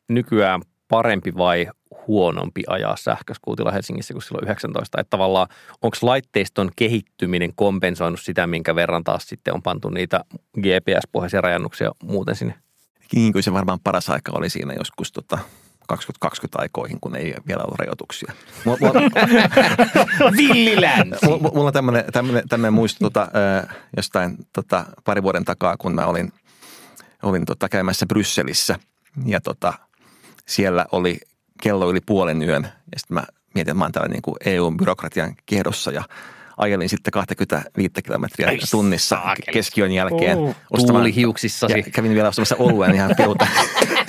[0.10, 1.68] nykyään parempi vai
[2.08, 5.02] huonompi ajaa sähköskuutilla Helsingissä kuin silloin 19?
[5.02, 5.48] Että tavallaan
[5.82, 10.24] onko laitteiston kehittyminen kompensoinut sitä, minkä verran taas sitten on pantu niitä
[10.60, 12.54] GPS-pohjaisia rajannuksia muuten sinne?
[13.16, 15.40] Niin kuin se varmaan paras aika oli siinä joskus tota
[15.88, 18.34] 2020 aikoihin, kun ei vielä ollut rajoituksia.
[20.38, 21.26] Villilänsi!
[21.26, 23.28] Mulla on tämmöinen, tämmöinen, tämmöinen muisto tota,
[23.98, 26.34] jostain tota, pari vuoden takaa, kun mä olin,
[27.24, 28.80] olin tota, käymässä Brysselissä
[29.26, 29.74] ja tota,
[30.48, 31.18] siellä oli
[31.64, 33.24] kello yli puolen yön ja sitten mä
[33.56, 36.04] mietin, että mä oon täällä niin kuin EU-byrokratian kehdossa ja
[36.58, 39.54] ajelin sitten 25 kilometriä Ai tunnissa saakeli.
[39.54, 40.38] keskiön jälkeen.
[40.38, 40.56] Oh,
[40.88, 41.78] Tuulihiuksissasi.
[41.78, 43.48] Ja kävin vielä ostamassa oluen ihan piuta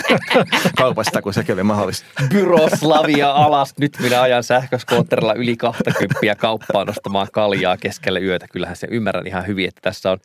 [0.78, 2.06] kaupasta, kun sekin oli mahdollista.
[2.28, 3.74] Byroslavia alas.
[3.78, 8.46] Nyt minä ajan sähköskootterilla yli 20 kauppaan ostamaan kaljaa keskellä yötä.
[8.52, 10.18] Kyllähän se ymmärrän ihan hyvin, että tässä on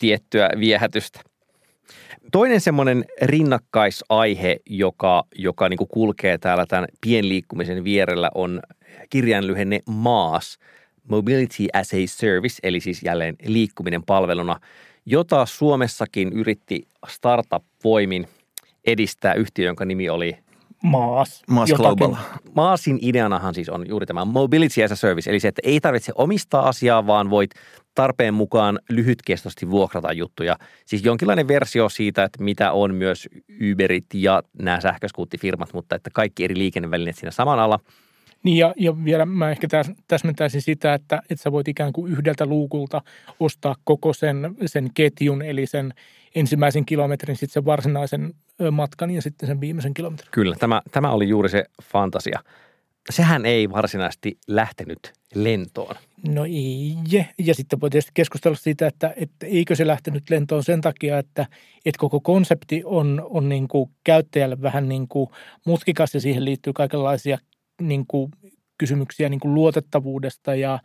[0.00, 1.20] tiettyä viehätystä.
[2.32, 8.60] Toinen semmoinen rinnakkaisaihe, joka, joka niin kuin kulkee täällä tämän pienliikkumisen vierellä, on
[9.10, 10.58] kirjainlyhenne MAAS,
[11.08, 14.60] Mobility as a Service, eli siis jälleen liikkuminen palveluna,
[15.06, 18.28] jota Suomessakin yritti startup-voimin
[18.86, 20.38] edistää yhtiö, jonka nimi oli
[20.82, 21.42] Maas.
[21.48, 22.14] Maas Global.
[22.54, 26.12] Maasin ideanahan siis on juuri tämä Mobility as a Service, eli se, että ei tarvitse
[26.14, 27.50] omistaa asiaa, vaan voit
[27.94, 30.56] tarpeen mukaan lyhytkestoisesti vuokrata juttuja.
[30.86, 33.28] Siis jonkinlainen versio siitä, että mitä on myös
[33.72, 37.78] Uberit ja nämä sähköskuuttifirmat, mutta että kaikki eri liikennevälineet siinä saman alla.
[38.42, 42.12] Niin ja, ja vielä mä ehkä täs, täsmentäisin sitä, että, että sä voit ikään kuin
[42.12, 43.02] yhdeltä luukulta
[43.40, 45.94] ostaa koko sen, sen ketjun, eli sen
[46.34, 48.34] ensimmäisen kilometrin, sitten sen varsinaisen
[48.70, 50.28] matkan ja sitten sen viimeisen kilometrin.
[50.30, 52.40] Kyllä, tämä, tämä oli juuri se fantasia.
[53.10, 55.96] Sehän ei varsinaisesti lähtenyt lentoon.
[56.28, 56.96] No ei.
[57.38, 61.46] Ja sitten voi tietysti keskustella siitä, että, että eikö se lähtenyt lentoon sen takia, että,
[61.84, 65.30] että koko konsepti on, on niin kuin käyttäjälle vähän niin kuin
[65.66, 67.38] mutkikas ja siihen liittyy kaikenlaisia
[67.80, 68.30] niin kuin
[68.78, 70.78] kysymyksiä niin kuin luotettavuudesta ja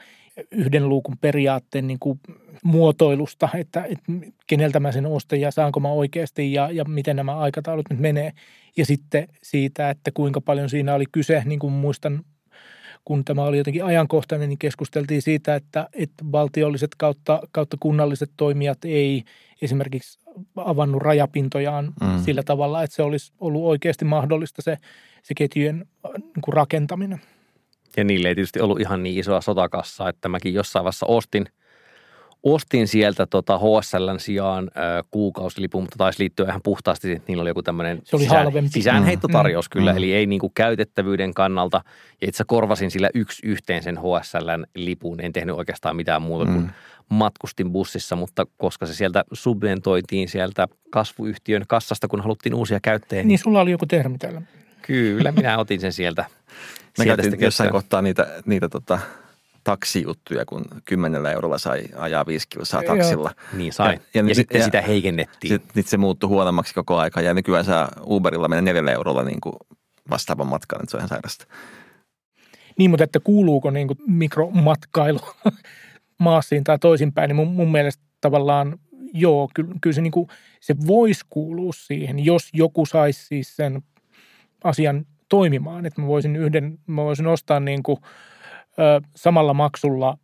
[0.51, 2.19] yhden luukun periaatteen niin kuin
[2.63, 4.12] muotoilusta, että, että
[4.47, 8.32] keneltä mä sen ostan ja saanko mä oikeasti ja, ja miten nämä aikataulut nyt menee.
[8.77, 12.23] Ja sitten siitä, että kuinka paljon siinä oli kyse, niin kuin muistan
[13.05, 18.77] kun tämä oli jotenkin ajankohtainen, niin keskusteltiin siitä, että, että valtiolliset kautta, kautta kunnalliset toimijat
[18.85, 19.23] ei
[19.61, 20.19] esimerkiksi
[20.55, 22.23] avannut rajapintojaan mm.
[22.25, 24.77] sillä tavalla, että se olisi ollut oikeasti mahdollista se,
[25.23, 27.21] se ketjujen niin kuin rakentaminen.
[27.97, 31.45] Ja niille ei tietysti ollut ihan niin isoa sotakassaa, että mäkin jossain vaiheessa ostin–
[32.43, 37.49] ostin sieltä tota HSLn sijaan äh, kuukausilipun, mutta taisi liittyä ihan puhtaasti, että niillä oli
[37.49, 39.69] joku tämmöinen Se oli sisään, sisäänheittotarjous mm.
[39.69, 39.97] kyllä, Mm.
[39.97, 41.82] eli ei niin kuin käytettävyyden kannalta.
[42.21, 46.58] Ja itse korvasin sillä yksi yhteen sen HSLn lipun, en tehnyt oikeastaan mitään muuta kuin
[46.62, 46.69] Mm.
[47.10, 53.27] matkustin bussissa, mutta koska se sieltä subventoitiin sieltä kasvuyhtiön kassasta, kun haluttiin uusia käyttäjiä, niin,
[53.27, 54.41] Niin sulla oli joku termi täällä.
[54.82, 56.25] kyllä minä otin sen sieltä.
[56.97, 58.99] Me sieltä käytiin jossain kohtaa niitä, niitä tota,
[59.63, 62.95] taksijuttuja, kun kymmenellä eurolla sai ajaa viisi kilsaa Joo.
[62.95, 63.32] taksilla.
[63.54, 63.88] Niin sai.
[63.88, 65.50] Ja, Ja- ja, ja- sitten ja- sitä heikennettiin.
[65.54, 69.41] Sitten sit se muuttui huonommaksi koko aika ja nykyään saa Uberilla mennä neljällä eurolla niin
[69.41, 69.56] kuin
[70.10, 71.45] vastaavan matkan, että se on ihan sairasta.
[72.78, 75.19] Niin, mutta että kuuluuko niin kuin mikromatkailu
[76.19, 78.80] maassiin tai toisinpäin, niin mun, mun mielestä tavallaan
[79.13, 80.28] joo, kyllä, kyllä se, niin kuin,
[80.62, 83.82] se voisi kuulua siihen, jos joku saisi siis sen
[84.63, 87.97] asian toimimaan, että mä voisin yhden, mä voisin ostaa niin kuin,
[89.15, 90.17] samalla maksulla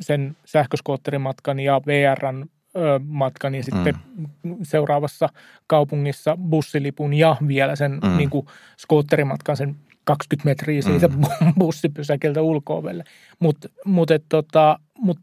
[0.00, 2.46] sen sähköskootterimatkan ja VRn
[3.06, 3.94] matkan ja sitten
[4.42, 4.56] mm.
[4.62, 5.28] seuraavassa
[5.66, 8.08] kaupungissa bussilipun ja vielä sen Mm.
[8.08, 8.16] mm.
[8.16, 8.46] niin kuin
[8.78, 11.22] skootterimatkan sen 20 metriä siitä mm.
[11.58, 13.04] bussipysäkiltä ulko-ovelle.
[13.38, 15.18] Mutta mut, et tota, mut,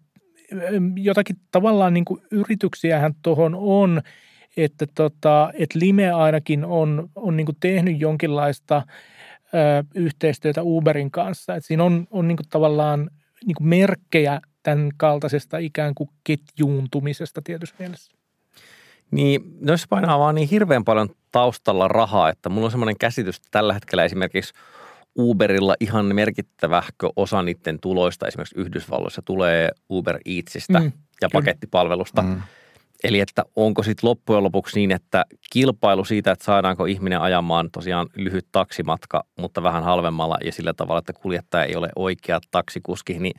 [0.95, 4.01] jotakin tavallaan niin kuin yrityksiähän tuohon on,
[4.57, 8.83] että tota, et Lime ainakin on, on niin kuin tehnyt jonkinlaista
[9.95, 11.55] yhteistyötä Uberin kanssa.
[11.55, 13.09] Et siinä on, on niin kuin tavallaan
[13.45, 18.11] niin kuin merkkejä tämän kaltaisesta ikään kuin ketjuuntumisesta tietyssä mielessä.
[19.11, 23.47] Niin, noissa painaa vaan niin hirveän paljon taustalla rahaa, että mulla on semmoinen käsitys, että
[23.51, 24.53] tällä hetkellä esimerkiksi
[25.17, 31.41] Uberilla ihan merkittävähkö osa niiden tuloista esimerkiksi Yhdysvalloissa tulee Uber Eatsistä Mm, mm, ja kyllä.
[31.41, 32.21] pakettipalvelusta.
[32.21, 32.41] Mm.
[33.03, 38.07] Eli että onko sitten loppujen lopuksi niin, että kilpailu siitä, että saadaanko ihminen ajamaan tosiaan
[38.15, 43.33] lyhyt taksimatka, mutta vähän halvemmalla ja sillä tavalla, että kuljettaja ei ole oikea taksikuski, niin,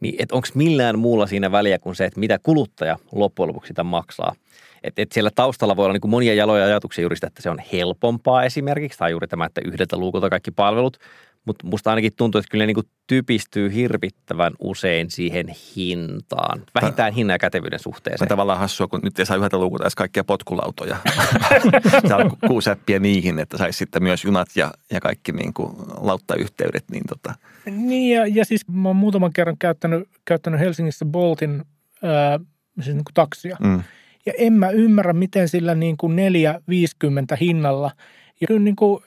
[0.00, 3.84] niin että onko millään muulla siinä väliä kuin se, että mitä kuluttaja loppujen lopuksi sitä
[3.84, 4.34] maksaa.
[4.82, 7.58] Että et siellä taustalla voi olla niin monia jaloja ajatuksia juuri sitä, että se on
[7.72, 10.98] helpompaa esimerkiksi, tai juuri tämä, että yhdeltä luukulta kaikki palvelut,
[11.44, 17.34] mutta musta ainakin tuntuu, että kyllä niin kuin typistyy hirvittävän usein siihen hintaan, vähintään hinnan
[17.34, 18.24] ja kätevyyden Se suhteeseen.
[18.24, 20.96] on tavallaan hassua, kun nyt ei saa yhdeltä luukulta edes kaikkia potkulautoja.
[22.08, 25.72] Täällä on kuusi äppiä niihin, että saisi sitten myös junat ja, ja kaikki niin kuin
[26.00, 26.84] lauttayhteydet.
[26.90, 27.34] Niin tota,
[27.70, 31.62] Niin ja, ja siis mä oon muutaman kerran käyttänyt, käyttänyt Helsingissä Boltin
[32.02, 32.40] ää,
[32.74, 33.56] siis niin kuin taksia.
[33.60, 33.82] mm.
[34.26, 36.16] Ja en mä ymmärrä, miten sillä niin kuin
[37.32, 37.90] 4,50 hinnalla
[38.40, 39.02] ja kyllä niin kuin,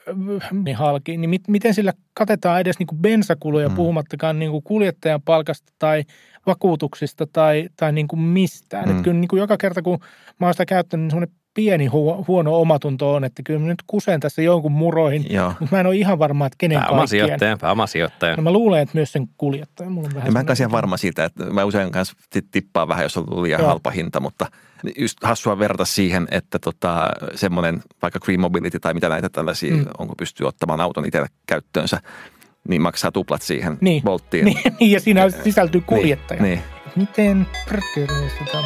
[0.65, 3.75] niin halki, niin mit, miten sillä katetaan edes niin kuin bensakuluja, Mm.
[3.75, 6.03] puhumattakaan niin kuin kuljettajan palkasta tai
[6.45, 8.89] vakuutuksista tai, tai niin kuin mistään.
[8.89, 8.95] Mm.
[8.95, 9.03] Mm.
[9.03, 9.99] kyllä niin kuin joka kerta, kun
[10.39, 13.83] mä oon sitä käyttänyt, niin semmoinen pieni hu- huono omatunto on, että kyllä mä nyt
[13.87, 15.53] kusen tässä jonkun muroihin, Joo.
[15.59, 16.91] mutta mä en ole ihan varma, että kenen kaikkien.
[16.95, 18.37] Pääomasijoittajan, pääomasijoittajan.
[18.37, 19.91] No mä luulen, että myös sen kuljettajan.
[19.93, 22.15] Mulla on vähän mä en ihan varma siitä, että mä usein kanssa
[22.51, 23.67] tippaan vähän, jos on liian Joo.
[23.69, 24.45] halpa hinta, mutta
[24.97, 29.85] just hassua verrata siihen, että tota, semmoinen vaikka Green Mobility tai mitä näitä tällaisia, mm.
[29.97, 32.01] Onko pystyy ottamaan auton itselle käyttöönsä,
[32.67, 34.03] niin maksaa tuplat siihen Niin.
[34.03, 34.45] Bolttiin.
[34.45, 36.41] Niin, niin, ja siinä sisältyy kuljettaja.
[36.41, 36.61] Niin,
[36.95, 38.65] Miten perkele sitä on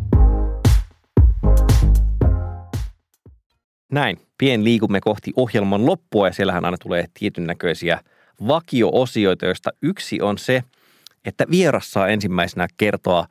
[3.91, 4.17] Näin.
[4.37, 7.99] Pien liikumme kohti ohjelman loppua ja siellähän aina tulee tietyn näköisiä
[8.47, 10.63] vakio-osioita, joista yksi on se,
[11.25, 13.27] että vieras saa ensimmäisenä kertoa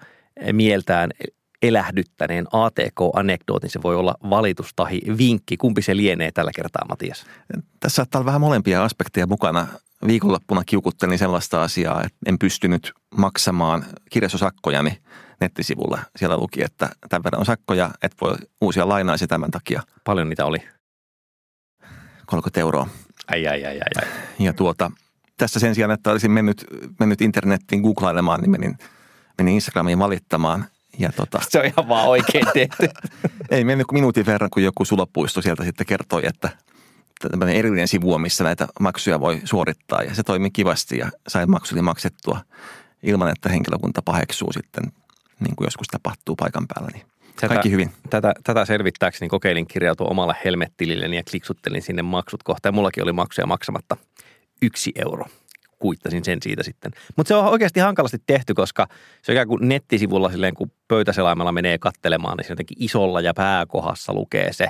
[0.52, 1.10] mieltään
[1.62, 3.70] elähdyttäneen ATK-anekdootin.
[3.70, 5.56] Se voi olla valitus tai vinkki.
[5.56, 7.26] Kumpi se lienee tällä kertaa, Matias?
[7.80, 9.66] Tässä saattaa olla vähän molempia aspekteja mukana.
[10.06, 14.82] Viikonloppuna kiukuttelin sellaista asiaa, että en pystynyt maksamaan kirjastosakkoja,
[15.40, 19.82] nettisivulla siellä luki, että tämän verran on sakkoja, että voi uusia lainaisi tämän takia.
[20.04, 20.58] Paljon niitä oli?
[22.26, 22.88] 30 euroa.
[23.28, 24.08] Ai, ai, ai, ai, ai.
[24.38, 24.90] Ja tuota,
[25.36, 26.64] tässä sen sijaan, että olisin mennyt,
[27.00, 28.78] mennyt internettiin googlailemaan, niin menin,
[29.38, 30.64] menin Instagramiin valittamaan.
[30.98, 32.88] Ja tota, Se on ihan vaan oikein tehty.
[33.50, 36.50] ei mennyt kuin minuutin verran, kun joku sulopuisto sieltä sitten kertoi, että
[37.30, 40.02] tämmöinen erillinen sivu, missä näitä maksuja voi suorittaa.
[40.02, 42.40] Ja se toimi kivasti ja sain maksuni maksettua
[43.02, 44.92] ilman, että henkilökunta paheksuu sitten,
[45.40, 46.90] niin kuin joskus tapahtuu paikan päällä.
[46.92, 47.92] Niin Tätä, kaikki hyvin.
[48.10, 52.68] Tätä, tätä selvittääkseni kokeilin kirjautua omalle helmettililleni ja kliksuttelin sinne maksut kohta.
[52.68, 53.96] Ja mullakin oli maksuja maksamatta
[54.62, 55.24] yksi euro.
[55.78, 56.92] Kuittasin sen siitä sitten.
[57.16, 58.86] Mutta se on oikeasti hankalasti tehty, koska
[59.22, 63.34] se on ikään kuin nettisivulla silleen, kun pöytäselaimella menee kattelemaan, niin se jotenkin isolla ja
[63.34, 64.68] pääkohassa lukee se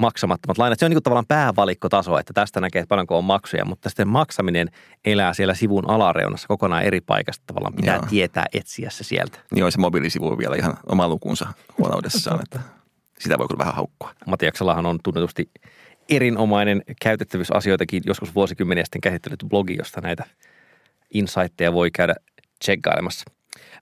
[0.00, 0.78] maksamattomat lainat.
[0.78, 4.68] Se on niin tavallaan päävalikkotaso, että tästä näkee, että paljonko on maksuja, mutta sitten maksaminen
[5.04, 7.44] elää siellä sivun alareunassa kokonaan eri paikasta.
[7.46, 8.06] Tavallaan pitää Joo.
[8.10, 9.38] tietää etsiä se sieltä.
[9.64, 12.60] On se mobiilisivu on vielä ihan oma lukunsa huonoudessaan, että
[13.18, 14.10] sitä voi kyllä vähän haukkua.
[14.26, 15.50] Matiaksellahan on tunnetusti
[16.08, 20.24] erinomainen käytettävyysasioitakin joskus vuosikymmeniä sitten käsittelyt blogi, josta näitä
[21.14, 22.14] insightteja voi käydä
[22.58, 23.24] tsekkailemassa.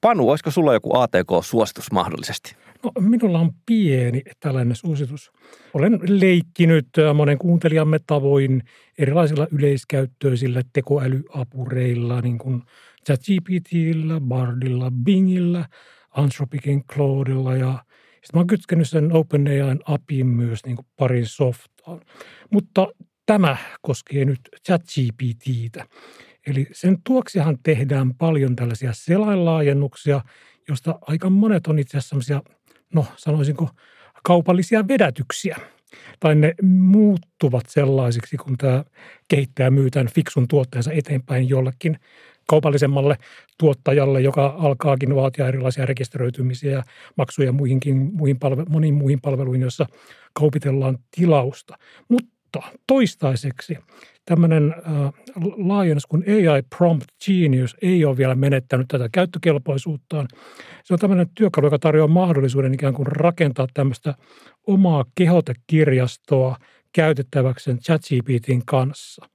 [0.00, 2.56] Panu, olisiko sulla joku ATK-suositus mahdollisesti?
[2.84, 5.32] No, minulla on pieni tällainen suositus.
[5.74, 8.62] Olen leikkinyt äh, monen kuuntelijamme tavoin
[8.98, 12.62] erilaisilla yleiskäyttöisillä tekoälyapureilla, niin kuin
[13.06, 15.68] ChatGPTillä, Bardilla, Bingillä,
[16.10, 22.00] Anthropicin Claudella ja sitten mä oon kytkenyt sen OpenAIn APIin myös niin kuin parin softaan.
[22.50, 22.88] Mutta
[23.26, 25.86] tämä koskee nyt ChatGPTtä.
[26.46, 30.20] Eli sen tuoksihan tehdään paljon tällaisia selainlaajennuksia,
[30.68, 32.42] josta aika monet on itse asiassa
[32.94, 33.68] no sanoisinko,
[34.22, 35.56] kaupallisia vedätyksiä.
[36.20, 38.84] Tai ne muuttuvat sellaisiksi, kun tämä
[39.28, 41.98] kehittäjä myy tämän fiksun tuotteensa eteenpäin jollekin
[42.48, 43.18] kaupallisemmalle
[43.58, 46.82] tuottajalle, joka alkaakin vaatia erilaisia rekisteröitymisiä ja
[47.16, 49.86] maksuja muihinkin, muihin palve, moniin muihin palveluihin, joissa
[50.32, 51.78] kaupitellaan tilausta.
[52.08, 53.78] Mutta toistaiseksi
[54.28, 54.74] tämmöinen
[55.56, 60.28] laajennus kuin AI Prompt Genius ei ole vielä menettänyt tätä käyttökelpoisuuttaan.
[60.84, 64.14] Se on tämmöinen työkalu, joka tarjoaa mahdollisuuden ikään kuin rakentaa tämmöistä
[64.66, 66.56] omaa kehotekirjastoa
[66.92, 69.28] käytettäväksi sen ChatGPTin kanssa.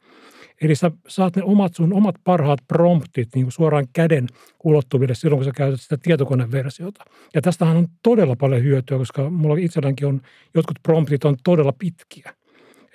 [0.62, 4.28] Eli sä saat ne omat sun omat parhaat promptit niin kuin suoraan käden
[4.64, 7.04] ulottuville silloin, kun sä käytät sitä tietokoneversiota.
[7.36, 10.22] Ja tästähän on todella paljon hyötyä, koska mulla itselläänkin on,
[10.54, 12.34] jotkut promptit on todella pitkiä.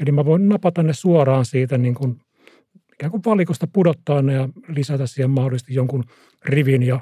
[0.00, 2.20] Eli mä voin napata ne suoraan siitä niin kuin,
[2.92, 6.04] ikään kuin valikosta pudottaa ne ja lisätä siihen mahdollisesti jonkun
[6.44, 6.82] rivin.
[6.82, 7.00] Ja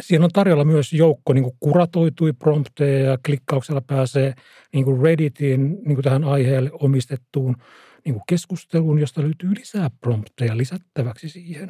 [0.00, 4.34] siinä on tarjolla myös joukko niin kuin kuratoitui prompteja ja klikkauksella pääsee
[4.72, 7.56] niin kuin Redditiin niin kuin tähän aiheelle omistettuun
[8.04, 11.68] niin kuin keskusteluun, josta löytyy lisää prompteja lisättäväksi siihen.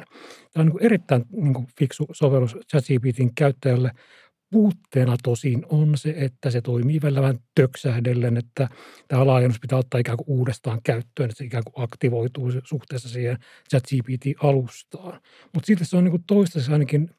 [0.53, 3.91] Tämä on niin kuin erittäin niin kuin fiksu sovellus ChatGPTin käyttäjälle.
[4.51, 8.69] Puutteena tosin on se, että se toimii välillä vähän töksähdellen, että
[9.07, 13.37] tämä laajennus pitää ottaa ikään kuin uudestaan käyttöön, että se ikään kuin aktivoituu suhteessa siihen
[13.69, 15.21] ChatGPT-alustaan.
[15.53, 17.09] Mutta silti se on niin toistaiseksi ainakin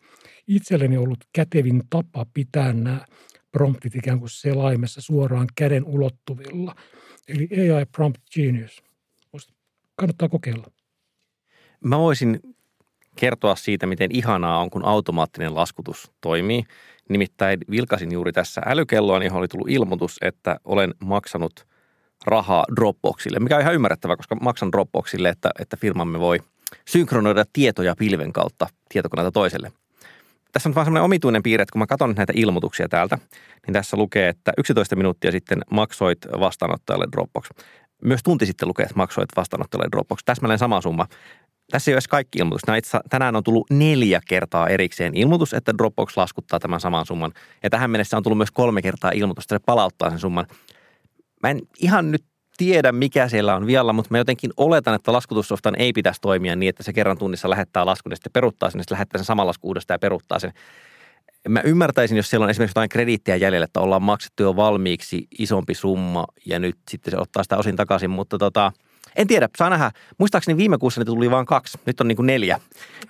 [0.47, 3.07] itselleni ollut kätevin tapa pitää nämä
[3.53, 6.75] promptit ikään kuin selaimessa suoraan käden ulottuvilla.
[7.29, 8.83] Eli AI Prompt Genius.
[9.97, 10.67] Kannattaa kokeilla.
[11.85, 12.41] Mä voisin
[13.17, 16.65] kertoa siitä, miten ihanaa on, kun automaattinen laskutus toimii.
[17.09, 21.67] Nimittäin vilkasin juuri tässä älykelloa, johon oli tullut ilmoitus, että olen maksanut
[22.27, 26.39] rahaa Dropboxille, mikä on ihan ymmärrettävää, koska maksan Dropboxille, että, että firmamme voi
[26.89, 29.73] synkronoida tietoja pilven kautta tietokoneelta toiselle.
[30.53, 33.19] Tässä on vaan semmoinen omituinen piirre, että kun mä katson näitä ilmoituksia täältä,
[33.67, 37.49] niin tässä lukee, että 11 minuuttia sitten maksoit vastaanottajalle Dropbox.
[38.05, 40.21] Myös tunti sitten lukee, että maksoit vastaanottajalle Dropbox.
[40.25, 41.07] Täsmälleen sama summa.
[41.73, 42.67] Tässä ei ole kaikki ilmoitukset.
[42.67, 47.33] Nämä itse, tänään on tullut neljä kertaa erikseen ilmoitus, että Dropbox laskuttaa tämän saman summan.
[47.63, 50.47] Ja tähän mennessä on tullut myös kolme kertaa ilmoitus, että se palauttaa sen summan.
[51.43, 52.25] Mä en ihan nyt
[52.57, 56.69] tiedä, mikä siellä on vielä, mutta mä jotenkin oletan, että laskutussoftan ei pitäisi toimia niin,
[56.69, 59.47] että se kerran tunnissa lähettää laskun ja sitten peruuttaa sen, ja sitten lähettää sen saman
[59.47, 60.53] lasku uudestaan ja peruuttaa sen.
[61.49, 65.75] Mä ymmärtäisin, jos siellä on esimerkiksi jotain krediittiä jäljellä, että ollaan maksettu jo valmiiksi isompi
[65.75, 68.73] summa ja nyt sitten se ottaa sitä osin takaisin, mutta tota,
[69.17, 69.91] en tiedä, saa nähdä.
[70.19, 72.61] Muistaakseni viime kuussa niitä tuli vain kaksi, nyt on niin kuin neljä.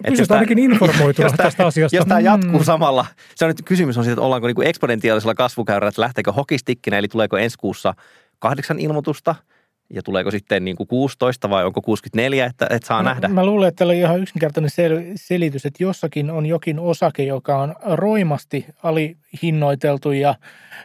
[0.02, 1.96] Pysyt jos ainakin informoituna jos tästä asiasta.
[1.96, 2.26] Jos tämä Mm.
[2.26, 6.02] jatkuu samalla, se on nyt kysymys on siitä, että ollaanko niin kuin eksponentiaalisella kasvukäyrällä, että
[6.02, 7.94] lähteekö hokistikkinä, eli tuleeko ensi kuussa
[8.38, 9.34] kahdeksan ilmoitusta–
[9.92, 13.28] ja tuleeko sitten niin kuin 16 vai onko 64, että, että saa mä, nähdä?
[13.28, 17.58] Mä luulen, että täällä on ihan yksinkertainen sel- selitys, että jossakin on jokin osake, joka
[17.58, 20.34] on roimasti alihinnoiteltu ja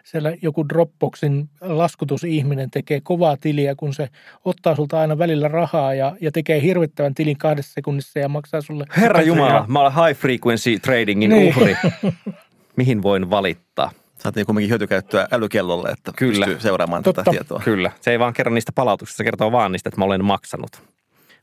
[0.03, 4.10] siellä joku Dropboxin laskutusihminen tekee kovaa tiliä, kun se
[4.45, 8.86] ottaa sulta aina välillä rahaa ja, ja tekee hirvittävän tilin kahdessa sekunnissa ja maksaa sulle.
[8.97, 11.55] Herra Jumala, mä olen high frequency tradingin niin.
[11.58, 11.78] uhri.
[12.78, 13.91] Mihin voin valittaa?
[14.20, 16.45] Saatiin kuitenkin hyötykäyttöä älykellolle, että Kyllä.
[16.45, 17.24] pystyy seuraamaan Totta.
[17.24, 17.61] tätä tietoa.
[17.63, 17.91] Kyllä.
[18.01, 20.72] Se ei vaan kerro niistä palautuksista, se kertoo vaan niistä, että mä olen maksanut.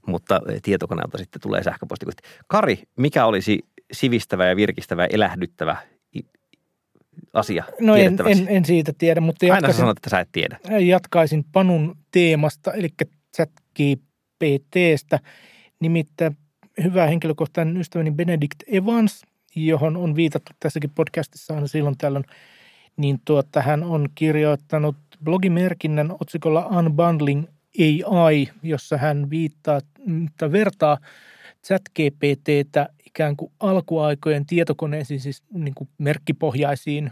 [0.07, 2.23] Mutta eh, tietokoneelta sitten tulee sähköpostikusti.
[2.47, 3.61] Kari, mikä olisi
[3.93, 5.77] sivistävä ja virkistävä ja elähdyttävä
[7.33, 10.29] asia No en, en, en, siitä tiedä, mutta jatkaisin, Aina sä sanot, että sä et
[10.33, 10.59] tiedä.
[10.81, 12.89] Jatkaisin Panun teemasta, eli
[13.37, 15.21] ChatGPTstä.
[15.81, 16.37] Nimittäin
[16.85, 19.23] hyvä henkilökohtainen ystäväni Benedict Evans,
[19.57, 22.25] johon on viitattu tässäkin podcastissa aina silloin tällöin–
[22.97, 27.45] niin tuota, hän on kirjoittanut blogimerkinnän otsikolla Unbundling
[28.11, 29.81] AI, jossa hän viittaa
[30.37, 30.99] tai vertaa
[31.65, 37.11] ChatGPTtä ikään kuin alkuaikojen tietokoneisiin, siis niin kuin merkkipohjaisiin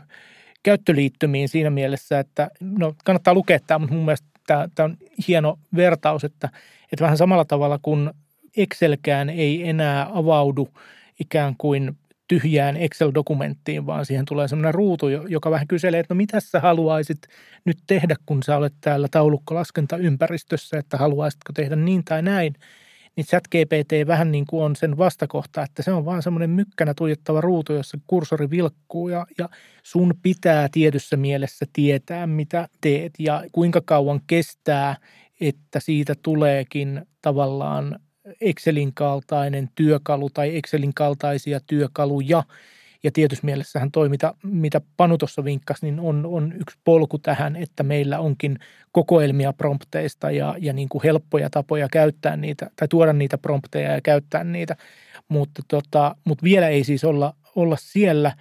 [0.63, 4.97] käyttöliittymiin siinä mielessä, että no kannattaa lukea tämä, mutta mun mielestä tämä, tämä on
[5.29, 6.49] hieno vertaus, että,
[6.93, 8.11] että vähän samalla tavalla kuin
[8.57, 10.69] Excelkään ei enää avaudu
[11.21, 11.97] ikään kuin
[12.29, 17.19] tyhjään Excel-dokumenttiin, vaan siihen tulee sellainen ruutu, joka vähän kyselee, että no mitä sä haluaisit
[17.65, 22.55] nyt tehdä, kun sä olet täällä taulukkolaskentaympäristössä, että haluaisitko tehdä niin tai näin.
[23.17, 27.41] Niin ChatGPT vähän niin kuin on sen vastakohta, että se on vaan semmoinen mykkänä tuijottava
[27.41, 29.49] ruutu, jossa kursori vilkkuu ja, ja
[29.83, 34.97] sun pitää tietyssä mielessä tietää, mitä teet ja kuinka kauan kestää,
[35.41, 37.99] että siitä tuleekin tavallaan
[38.41, 42.43] Excelin kaltainen työkalu tai Excelin kaltaisia työkaluja.
[43.05, 47.57] Ja tietyssä mielessähän toi, mitä, mitä Panu tuossa vinkkasi, niin on, on yksi polku tähän,
[47.57, 48.59] että meillä onkin
[48.93, 54.01] kokoelmia prompteista ja, ja niin kuin helppoja tapoja käyttää niitä tai tuoda niitä prompteja ja
[54.01, 54.77] käyttää niitä.
[55.29, 58.33] Mutta, tota, mutta vielä ei siis olla, olla siellä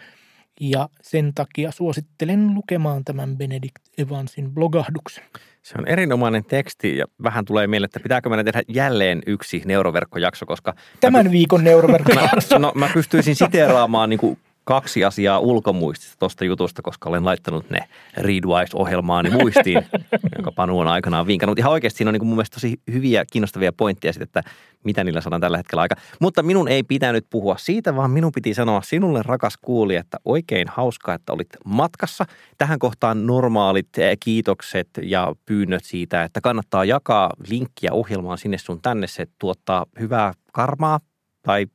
[0.61, 5.23] ja sen takia suosittelen lukemaan tämän Benedict Evansin blogahduksen.
[5.61, 10.45] Se on erinomainen teksti ja vähän tulee mieleen, että pitääkö meidän tehdä jälleen yksi neuroverkkojakso,
[10.45, 10.73] koska...
[10.99, 12.57] Tämän mä, viikon neuroverkkojakso.
[12.59, 17.79] no, mä pystyisin siteeraamaan niin kuin kaksi asiaa ulkomuistista tuosta jutusta, koska olen laittanut ne
[18.17, 19.85] Readwise-ohjelmaani muistiin,
[20.35, 21.59] jonka Panu on aikanaan vinkannut.
[21.59, 24.43] Ihan oikeasti siinä on niin mun mielestä tosi hyviä, kiinnostavia pointteja siitä, että
[24.83, 25.95] mitä niillä saadaan tällä hetkellä aika.
[26.19, 30.67] Mutta minun ei pitänyt puhua siitä, vaan minun piti sanoa sinulle, rakas kuuli, että oikein
[30.67, 32.25] hauskaa, että olit matkassa.
[32.57, 38.81] Tähän kohtaan normaalit eh, kiitokset ja pyynnöt siitä, että kannattaa jakaa linkkiä ohjelmaan sinne sun
[38.81, 39.07] tänne.
[39.07, 40.99] Se tuottaa hyvää karmaa
[41.41, 41.67] tai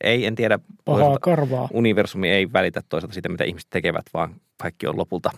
[0.00, 0.58] ei, en tiedä.
[0.84, 1.68] Pahaa karvaa.
[1.72, 5.30] Universumi ei välitä toisaalta siitä, mitä ihmiset tekevät, vaan kaikki on lopulta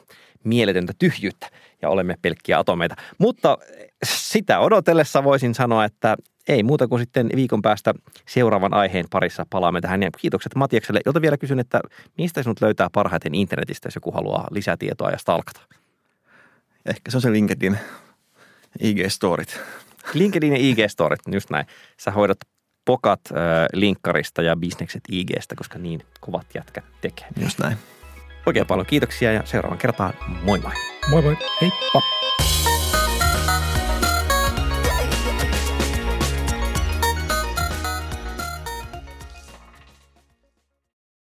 [0.45, 1.51] mieletöntä tyhjyyttä
[1.83, 2.97] ja olemme pelkkiä atomeita.
[3.19, 3.59] Mutta
[4.05, 6.17] sitä odotellessa voisin sanoa, että
[6.49, 7.95] ei muuta kuin sitten viikon päästä
[8.29, 10.03] seuraavan aiheen parissa palaamme tähän.
[10.03, 11.81] Ja kiitokset Matiakselle, jota vielä kysyn, että
[12.19, 15.61] mistä sinut löytää parhaiten internetistä, jos joku haluaa lisätietoa ja stalkata?
[16.87, 17.79] Ehkä se on se LinkedIn
[18.83, 19.59] IG-storit.
[20.15, 21.67] LinkedIn ja IG-storit, just näin.
[21.97, 22.39] Sä hoidat
[22.85, 23.39] pokat äh,
[23.73, 27.27] linkkarista ja bisnekset IGstä, koska niin kovat jätkät tekee.
[27.41, 27.77] Just näin.
[28.47, 30.73] Oikein paljon kiitoksia ja seuraavan kertaan moi moi.
[31.11, 31.37] Moi moi.
[31.61, 32.03] Heippa.